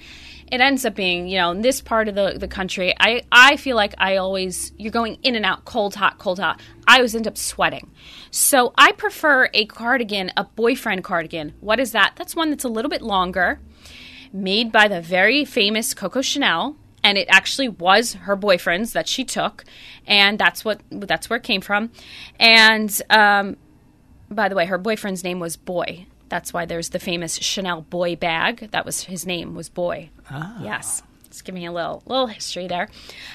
it 0.50 0.62
ends 0.62 0.86
up 0.86 0.96
being, 0.96 1.28
you 1.28 1.38
know, 1.38 1.52
in 1.52 1.62
this 1.62 1.82
part 1.82 2.08
of 2.08 2.16
the, 2.16 2.36
the 2.38 2.48
country, 2.48 2.94
I, 3.00 3.24
I 3.32 3.58
feel 3.58 3.76
like 3.76 3.96
I 3.98 4.18
always, 4.18 4.72
you're 4.78 4.92
going 4.92 5.18
in 5.24 5.36
and 5.36 5.46
out, 5.46 5.66
cold, 5.66 5.96
hot, 5.96 6.20
cold, 6.20 6.40
hot. 6.40 6.62
I 6.88 6.98
always 6.98 7.16
end 7.16 7.28
up 7.28 7.38
sweating. 7.38 7.92
So 8.30 8.72
I 8.78 8.92
prefer 8.92 9.50
a 9.54 9.66
cardigan, 9.66 10.32
a 10.38 10.44
boyfriend 10.44 11.04
cardigan. 11.04 11.56
What 11.60 11.80
is 11.80 11.92
that? 11.94 12.14
That's 12.16 12.36
one 12.36 12.52
that's 12.52 12.64
a 12.64 12.70
little 12.70 12.90
bit 12.90 13.02
longer, 13.02 13.60
made 14.34 14.72
by 14.72 14.88
the 14.88 15.00
very 15.00 15.46
famous 15.46 15.94
Coco 15.94 16.22
Chanel. 16.22 16.76
And 17.06 17.18
it 17.18 17.28
actually 17.30 17.68
was 17.68 18.14
her 18.14 18.36
boyfriend's 18.38 18.94
that 18.94 19.10
she 19.10 19.26
took, 19.26 19.66
and 20.08 20.40
that's 20.40 20.64
what 20.64 20.80
that's 20.90 21.30
where 21.30 21.36
it 21.36 21.44
came 21.44 21.60
from. 21.60 21.92
And 22.40 23.02
um, 23.10 23.58
by 24.30 24.48
the 24.48 24.56
way, 24.56 24.66
her 24.68 24.78
boyfriend's 24.78 25.22
name 25.22 25.42
was 25.42 25.58
Boy. 25.58 26.06
That's 26.30 26.54
why 26.54 26.66
there's 26.66 26.90
the 26.90 27.00
famous 27.00 27.36
Chanel 27.36 27.82
Boy 27.82 28.16
bag. 28.16 28.72
That 28.72 28.86
was 28.86 29.04
his 29.04 29.26
name 29.26 29.54
was 29.54 29.68
Boy. 29.68 30.12
Ah. 30.30 30.58
Yes. 30.64 31.04
Just 31.28 31.46
give 31.46 31.56
me 31.56 31.66
a 31.66 31.72
little 31.72 32.04
little 32.06 32.28
history 32.28 32.68
there. 32.68 32.90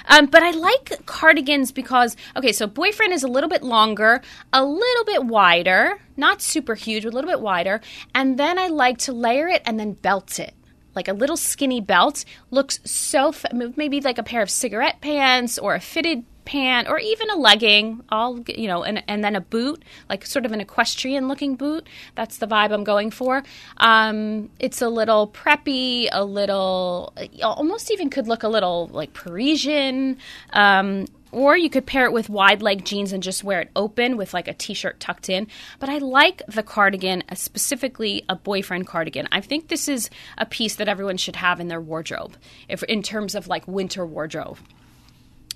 Um, 0.08 0.26
but 0.26 0.42
I 0.42 0.52
like 0.52 1.04
cardigans 1.04 1.70
because 1.72 2.16
okay, 2.37 2.52
so 2.52 2.66
boyfriend 2.66 3.12
is 3.12 3.22
a 3.22 3.28
little 3.28 3.50
bit 3.50 3.62
longer, 3.62 4.22
a 4.52 4.64
little 4.64 5.04
bit 5.04 5.24
wider, 5.24 6.00
not 6.16 6.40
super 6.40 6.74
huge, 6.74 7.02
but 7.04 7.12
a 7.12 7.14
little 7.14 7.30
bit 7.30 7.40
wider, 7.40 7.80
and 8.14 8.38
then 8.38 8.58
I 8.58 8.68
like 8.68 8.98
to 8.98 9.12
layer 9.12 9.48
it 9.48 9.62
and 9.66 9.78
then 9.78 9.92
belt 9.92 10.38
it 10.38 10.54
like 10.98 11.06
a 11.06 11.12
little 11.12 11.37
skinny 11.37 11.80
belt 11.80 12.24
looks 12.50 12.80
so 12.84 13.32
maybe 13.76 14.00
like 14.00 14.18
a 14.18 14.24
pair 14.24 14.42
of 14.42 14.50
cigarette 14.50 15.00
pants 15.00 15.56
or 15.56 15.76
a 15.76 15.80
fitted 15.80 16.24
pant 16.44 16.88
or 16.88 16.98
even 16.98 17.28
a 17.28 17.37
legging 17.37 18.02
all 18.08 18.40
you 18.48 18.66
know 18.66 18.82
and, 18.82 19.04
and 19.06 19.22
then 19.22 19.37
a 19.37 19.40
boot 19.40 19.84
like 20.08 20.24
sort 20.24 20.46
of 20.46 20.50
an 20.50 20.61
equestrian 20.61 21.28
looking 21.28 21.54
boot. 21.54 21.87
That's 22.14 22.38
the 22.38 22.46
vibe 22.46 22.72
i'm 22.72 22.84
going 22.84 23.11
for. 23.11 23.42
Um, 23.76 24.50
it's 24.58 24.80
a 24.82 24.88
little 24.88 25.28
preppy 25.28 26.08
a 26.11 26.24
little 26.24 27.12
almost 27.42 27.92
even 27.92 28.11
could 28.11 28.26
look 28.26 28.42
a 28.42 28.48
little 28.48 28.88
like 28.88 29.12
parisian. 29.12 30.16
Um, 30.52 31.06
or 31.31 31.57
you 31.57 31.69
could 31.69 31.87
pair 31.87 32.05
it 32.05 32.12
with 32.12 32.29
wide 32.29 32.62
leg 32.62 32.85
jeans 32.85 33.12
and 33.12 33.23
just 33.23 33.45
wear 33.45 33.61
it 33.61 33.71
open 33.77 34.17
with 34.17 34.35
like 34.35 34.49
a 34.49 34.55
t-shirt 34.55 34.99
tucked 35.01 35.29
in 35.29 35.47
but 35.79 35.88
i 35.88 35.99
like 35.99 36.43
the 36.49 36.62
cardigan 36.62 37.23
uh, 37.29 37.35
specifically 37.35 38.25
a 38.29 38.37
boyfriend 38.37 38.87
cardigan 38.87 39.29
i 39.33 39.41
think 39.41 39.69
this 39.69 39.88
is 39.88 40.11
a 40.37 40.47
piece 40.47 40.77
that 40.77 40.88
everyone 40.88 41.17
should 41.17 41.37
have 41.37 41.61
in 41.61 41.69
their 41.69 41.81
wardrobe 41.81 42.37
if 42.69 42.83
in 42.85 43.03
terms 43.03 43.35
of 43.35 43.49
like 43.49 43.67
winter 43.67 44.05
wardrobe 44.07 44.59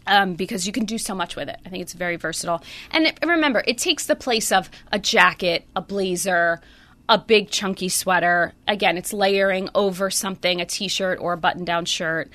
um, 0.07 0.35
because 0.35 0.67
you 0.67 0.73
can 0.73 0.85
do 0.85 0.99
so 0.99 1.15
much 1.15 1.37
with 1.37 1.49
it. 1.49 1.61
I 1.65 1.69
think 1.69 1.83
it's 1.83 1.93
very 1.93 2.17
versatile. 2.17 2.63
And 2.91 3.07
it, 3.07 3.19
remember, 3.25 3.63
it 3.67 3.79
takes 3.79 4.07
the 4.07 4.17
place 4.17 4.51
of 4.51 4.71
a 4.91 4.99
jacket, 4.99 5.67
a 5.77 5.81
blazer, 5.81 6.61
a 7.09 7.19
big 7.19 7.51
chunky 7.51 7.89
sweater. 7.89 8.53
Again, 8.67 8.97
it's 8.97 9.13
layering 9.13 9.69
over 9.75 10.11
something, 10.11 10.61
a 10.61 10.67
t-shirt 10.67 11.19
or 11.21 11.35
a 11.35 11.37
button-down 11.37 11.85
shirt. 11.85 12.31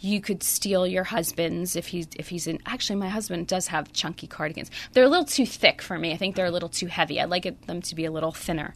You 0.00 0.20
could 0.20 0.42
steal 0.42 0.86
your 0.86 1.04
husband's 1.04 1.76
if 1.76 1.88
he's 1.88 2.06
if 2.16 2.28
he's 2.28 2.46
in. 2.46 2.60
Actually, 2.66 2.96
my 2.96 3.08
husband 3.08 3.46
does 3.46 3.68
have 3.68 3.92
chunky 3.92 4.26
cardigans. 4.26 4.70
They're 4.92 5.04
a 5.04 5.08
little 5.08 5.24
too 5.24 5.46
thick 5.46 5.82
for 5.82 5.98
me. 5.98 6.12
I 6.12 6.16
think 6.16 6.36
they're 6.36 6.46
a 6.46 6.50
little 6.50 6.68
too 6.68 6.86
heavy. 6.86 7.20
I'd 7.20 7.30
like 7.30 7.66
them 7.66 7.82
to 7.82 7.94
be 7.94 8.04
a 8.04 8.10
little 8.10 8.32
thinner. 8.32 8.74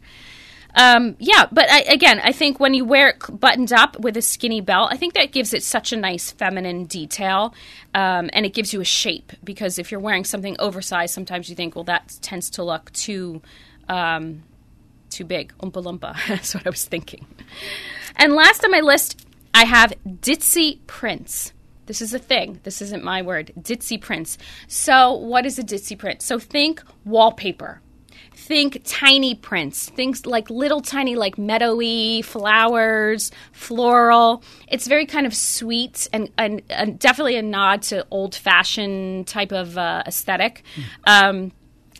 Um, 0.75 1.15
yeah, 1.19 1.45
but 1.51 1.69
I, 1.69 1.81
again, 1.81 2.19
I 2.23 2.31
think 2.31 2.59
when 2.59 2.73
you 2.73 2.83
wear 2.83 3.09
it 3.09 3.39
buttoned 3.39 3.71
up 3.71 3.99
with 3.99 4.17
a 4.17 4.23
skinny 4.23 4.59
belt, 4.59 4.89
I 4.91 4.97
think 4.97 5.13
that 5.13 5.31
gives 5.31 5.53
it 5.53 5.61
such 5.61 5.93
a 5.93 5.97
nice 5.97 6.31
feminine 6.31 6.85
detail, 6.85 7.53
um, 7.93 8.29
and 8.33 8.45
it 8.45 8.53
gives 8.53 8.73
you 8.73 8.81
a 8.81 8.85
shape. 8.85 9.33
Because 9.43 9.77
if 9.77 9.91
you're 9.91 9.99
wearing 9.99 10.25
something 10.25 10.55
oversized, 10.57 11.13
sometimes 11.13 11.47
you 11.47 11.55
think, 11.55 11.75
well, 11.75 11.83
that 11.85 12.17
tends 12.21 12.49
to 12.51 12.63
look 12.63 12.91
too 12.91 13.41
um, 13.87 14.43
too 15.09 15.25
big, 15.25 15.53
oompa 15.59 15.83
loompa. 15.83 16.17
That's 16.27 16.55
what 16.55 16.65
I 16.65 16.69
was 16.69 16.85
thinking. 16.85 17.25
And 18.15 18.33
last 18.33 18.65
on 18.65 18.71
my 18.71 18.81
list, 18.81 19.25
I 19.53 19.65
have 19.65 19.93
ditzy 20.05 20.79
prints. 20.87 21.53
This 21.85 22.01
is 22.01 22.13
a 22.13 22.19
thing. 22.19 22.59
This 22.63 22.81
isn't 22.81 23.03
my 23.03 23.21
word. 23.21 23.51
Ditzy 23.59 23.99
prints. 23.99 24.37
So, 24.67 25.13
what 25.13 25.45
is 25.45 25.59
a 25.59 25.63
ditzy 25.63 25.97
print? 25.97 26.21
So, 26.21 26.39
think 26.39 26.81
wallpaper 27.05 27.81
think 28.35 28.81
tiny 28.83 29.35
prints, 29.35 29.89
things 29.89 30.25
like 30.25 30.49
little 30.49 30.81
tiny, 30.81 31.15
like 31.15 31.37
meadowy 31.37 32.21
flowers, 32.21 33.31
floral. 33.51 34.43
It's 34.67 34.87
very 34.87 35.05
kind 35.05 35.25
of 35.25 35.33
sweet 35.33 36.09
and, 36.11 36.29
and, 36.37 36.61
and 36.69 36.99
definitely 36.99 37.37
a 37.37 37.41
nod 37.41 37.83
to 37.83 38.05
old 38.11 38.35
fashioned 38.35 39.27
type 39.27 39.51
of 39.51 39.77
uh, 39.77 40.03
aesthetic. 40.05 40.63
Mm. 40.75 40.83
Um, 41.05 41.51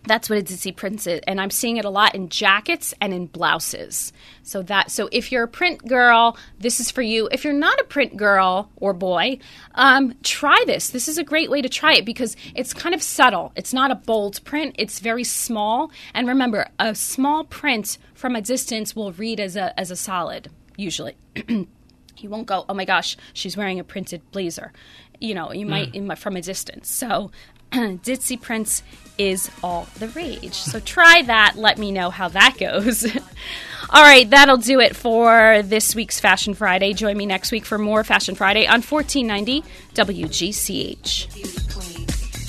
that's 0.06 0.30
what 0.30 0.40
a 0.40 0.42
ditzy 0.42 0.76
print 0.76 1.08
is, 1.08 1.22
and 1.28 1.40
I'm 1.40 1.50
seeing 1.50 1.78
it 1.78 1.86
a 1.86 1.90
lot 1.90 2.14
in 2.16 2.30
jackets 2.30 2.94
and 3.00 3.14
in 3.14 3.28
blouses. 3.28 4.12
So 4.44 4.62
that 4.64 4.92
so 4.92 5.10
if 5.12 5.32
you're 5.32 5.44
a 5.44 5.48
print 5.48 5.88
girl, 5.88 6.38
this 6.60 6.80
is 6.80 6.92
for 6.92 7.02
you. 7.02 7.30
If 7.32 7.44
you're 7.44 7.54
not 7.54 7.80
a 7.80 7.86
print 7.86 8.18
girl 8.18 8.70
or 8.78 8.94
boy, 8.94 9.40
um, 9.76 10.16
try 10.24 10.62
this. 10.66 10.90
This 10.90 11.08
is 11.08 11.18
a 11.18 11.24
great 11.24 11.50
way 11.50 11.62
to 11.62 11.70
try 11.70 11.94
it 11.94 12.06
because 12.06 12.36
it's 12.54 12.74
kind 12.74 12.94
of 12.94 13.02
subtle. 13.02 13.54
It's 13.56 13.74
not 13.74 13.92
a 13.92 13.96
bold 13.96 14.44
print. 14.44 14.76
It's 14.78 15.00
very 15.00 15.24
small, 15.24 15.92
and 16.14 16.28
remember, 16.28 16.68
a 16.80 16.96
small 16.96 17.46
print 17.46 17.98
from 18.14 18.36
a 18.36 18.42
distance 18.42 18.96
will 18.96 19.14
read 19.14 19.40
as 19.40 19.56
a 19.56 19.78
as 19.80 19.90
a 19.90 19.96
solid 19.96 20.50
usually. 20.76 21.16
you 21.48 22.30
won't 22.30 22.48
go, 22.48 22.66
oh 22.68 22.74
my 22.74 22.86
gosh, 22.86 23.18
she's 23.34 23.58
wearing 23.58 23.80
a 23.80 23.84
printed 23.84 24.22
blazer. 24.32 24.72
You 25.20 25.36
know, 25.36 25.54
you 25.54 25.66
might 25.66 25.94
mm. 25.94 26.18
from 26.18 26.36
a 26.36 26.42
distance. 26.42 26.90
So 26.90 27.32
ditzy 28.04 28.40
prints 28.40 28.84
is 29.18 29.50
all 29.64 29.88
the 30.00 30.08
rage. 30.10 30.54
So 30.54 30.80
try 30.80 31.24
that. 31.24 31.56
Let 31.56 31.78
me 31.78 31.92
know 31.92 32.10
how 32.10 32.28
that 32.30 32.58
goes. 32.60 33.04
all 33.90 34.02
right, 34.04 34.30
that'll 34.30 34.58
do 34.58 34.80
it 34.80 34.96
for 34.96 35.62
this 35.64 35.96
week's 35.96 36.20
Fashion 36.20 36.54
Friday. 36.54 36.94
Join 36.94 37.18
me 37.18 37.26
next 37.26 37.52
week 37.52 37.66
for 37.66 37.78
more 37.78 38.04
Fashion 38.04 38.36
Friday 38.36 38.68
on 38.68 38.82
1490 38.82 39.64
WGCH. 39.96 41.28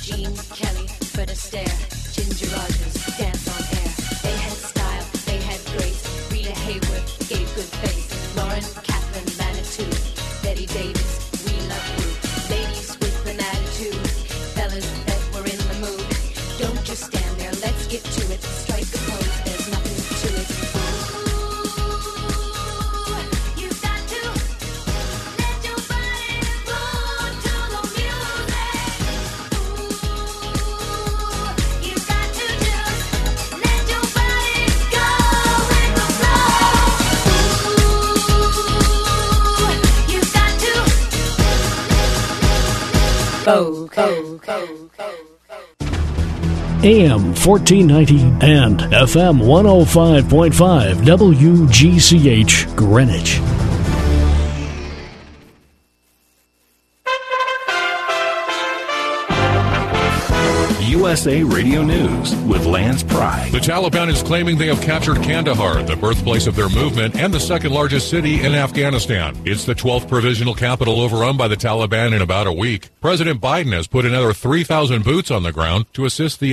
Gene 0.03 0.37
Kelly, 0.55 0.87
Fred 1.15 1.29
Astaire, 1.29 2.13
Ginger 2.13 2.55
Rogers, 2.55 3.17
dance 3.17 3.49
on 3.49 3.63
air. 3.79 3.93
They 4.23 4.37
had 4.37 4.53
style, 4.53 5.07
they 5.25 5.39
had 5.39 5.61
grace. 5.73 6.31
Rita 6.31 6.53
Hayworth 6.53 7.29
gave 7.31 7.55
good 7.55 7.65
face. 7.81 8.37
Lauren 8.37 8.63
Catherine 8.85 9.39
Manitou, 9.39 9.89
Bette 10.43 10.67
Davis. 10.67 11.04
AM 46.85 47.35
1490 47.35 48.21
and 48.47 48.81
FM 48.81 49.41
105.5 49.41 50.95
WGCH 51.05 52.77
Greenwich. 52.77 53.54
USA 61.25 61.43
Radio 61.43 61.83
News 61.83 62.35
with 62.43 62.67
Lance 62.67 63.03
Pry. 63.03 63.49
The 63.51 63.59
Taliban 63.59 64.11
is 64.11 64.23
claiming 64.23 64.59
they 64.59 64.67
have 64.67 64.83
captured 64.83 65.23
Kandahar, 65.23 65.83
the 65.83 65.97
birthplace 65.97 66.47
of 66.47 66.55
their 66.55 66.69
movement 66.69 67.17
and 67.17 67.33
the 67.33 67.41
second 67.41 67.73
largest 67.73 68.11
city 68.11 68.45
in 68.45 68.55
Afghanistan. 68.55 69.35
It's 69.47 69.65
the 69.65 69.75
12th 69.75 70.07
provisional 70.07 70.55
capital 70.55 71.01
overrun 71.01 71.39
by 71.39 71.49
the 71.49 71.57
Taliban 71.57 72.15
in 72.15 72.21
about 72.21 72.47
a 72.47 72.53
week. 72.53 72.91
President 73.01 73.41
Biden 73.41 73.73
has 73.73 73.87
put 73.87 74.05
another 74.05 74.35
3,000 74.35 75.03
boots 75.03 75.31
on 75.31 75.45
the 75.45 75.53
ground 75.53 75.87
to 75.95 76.05
assist 76.05 76.41
the 76.41 76.53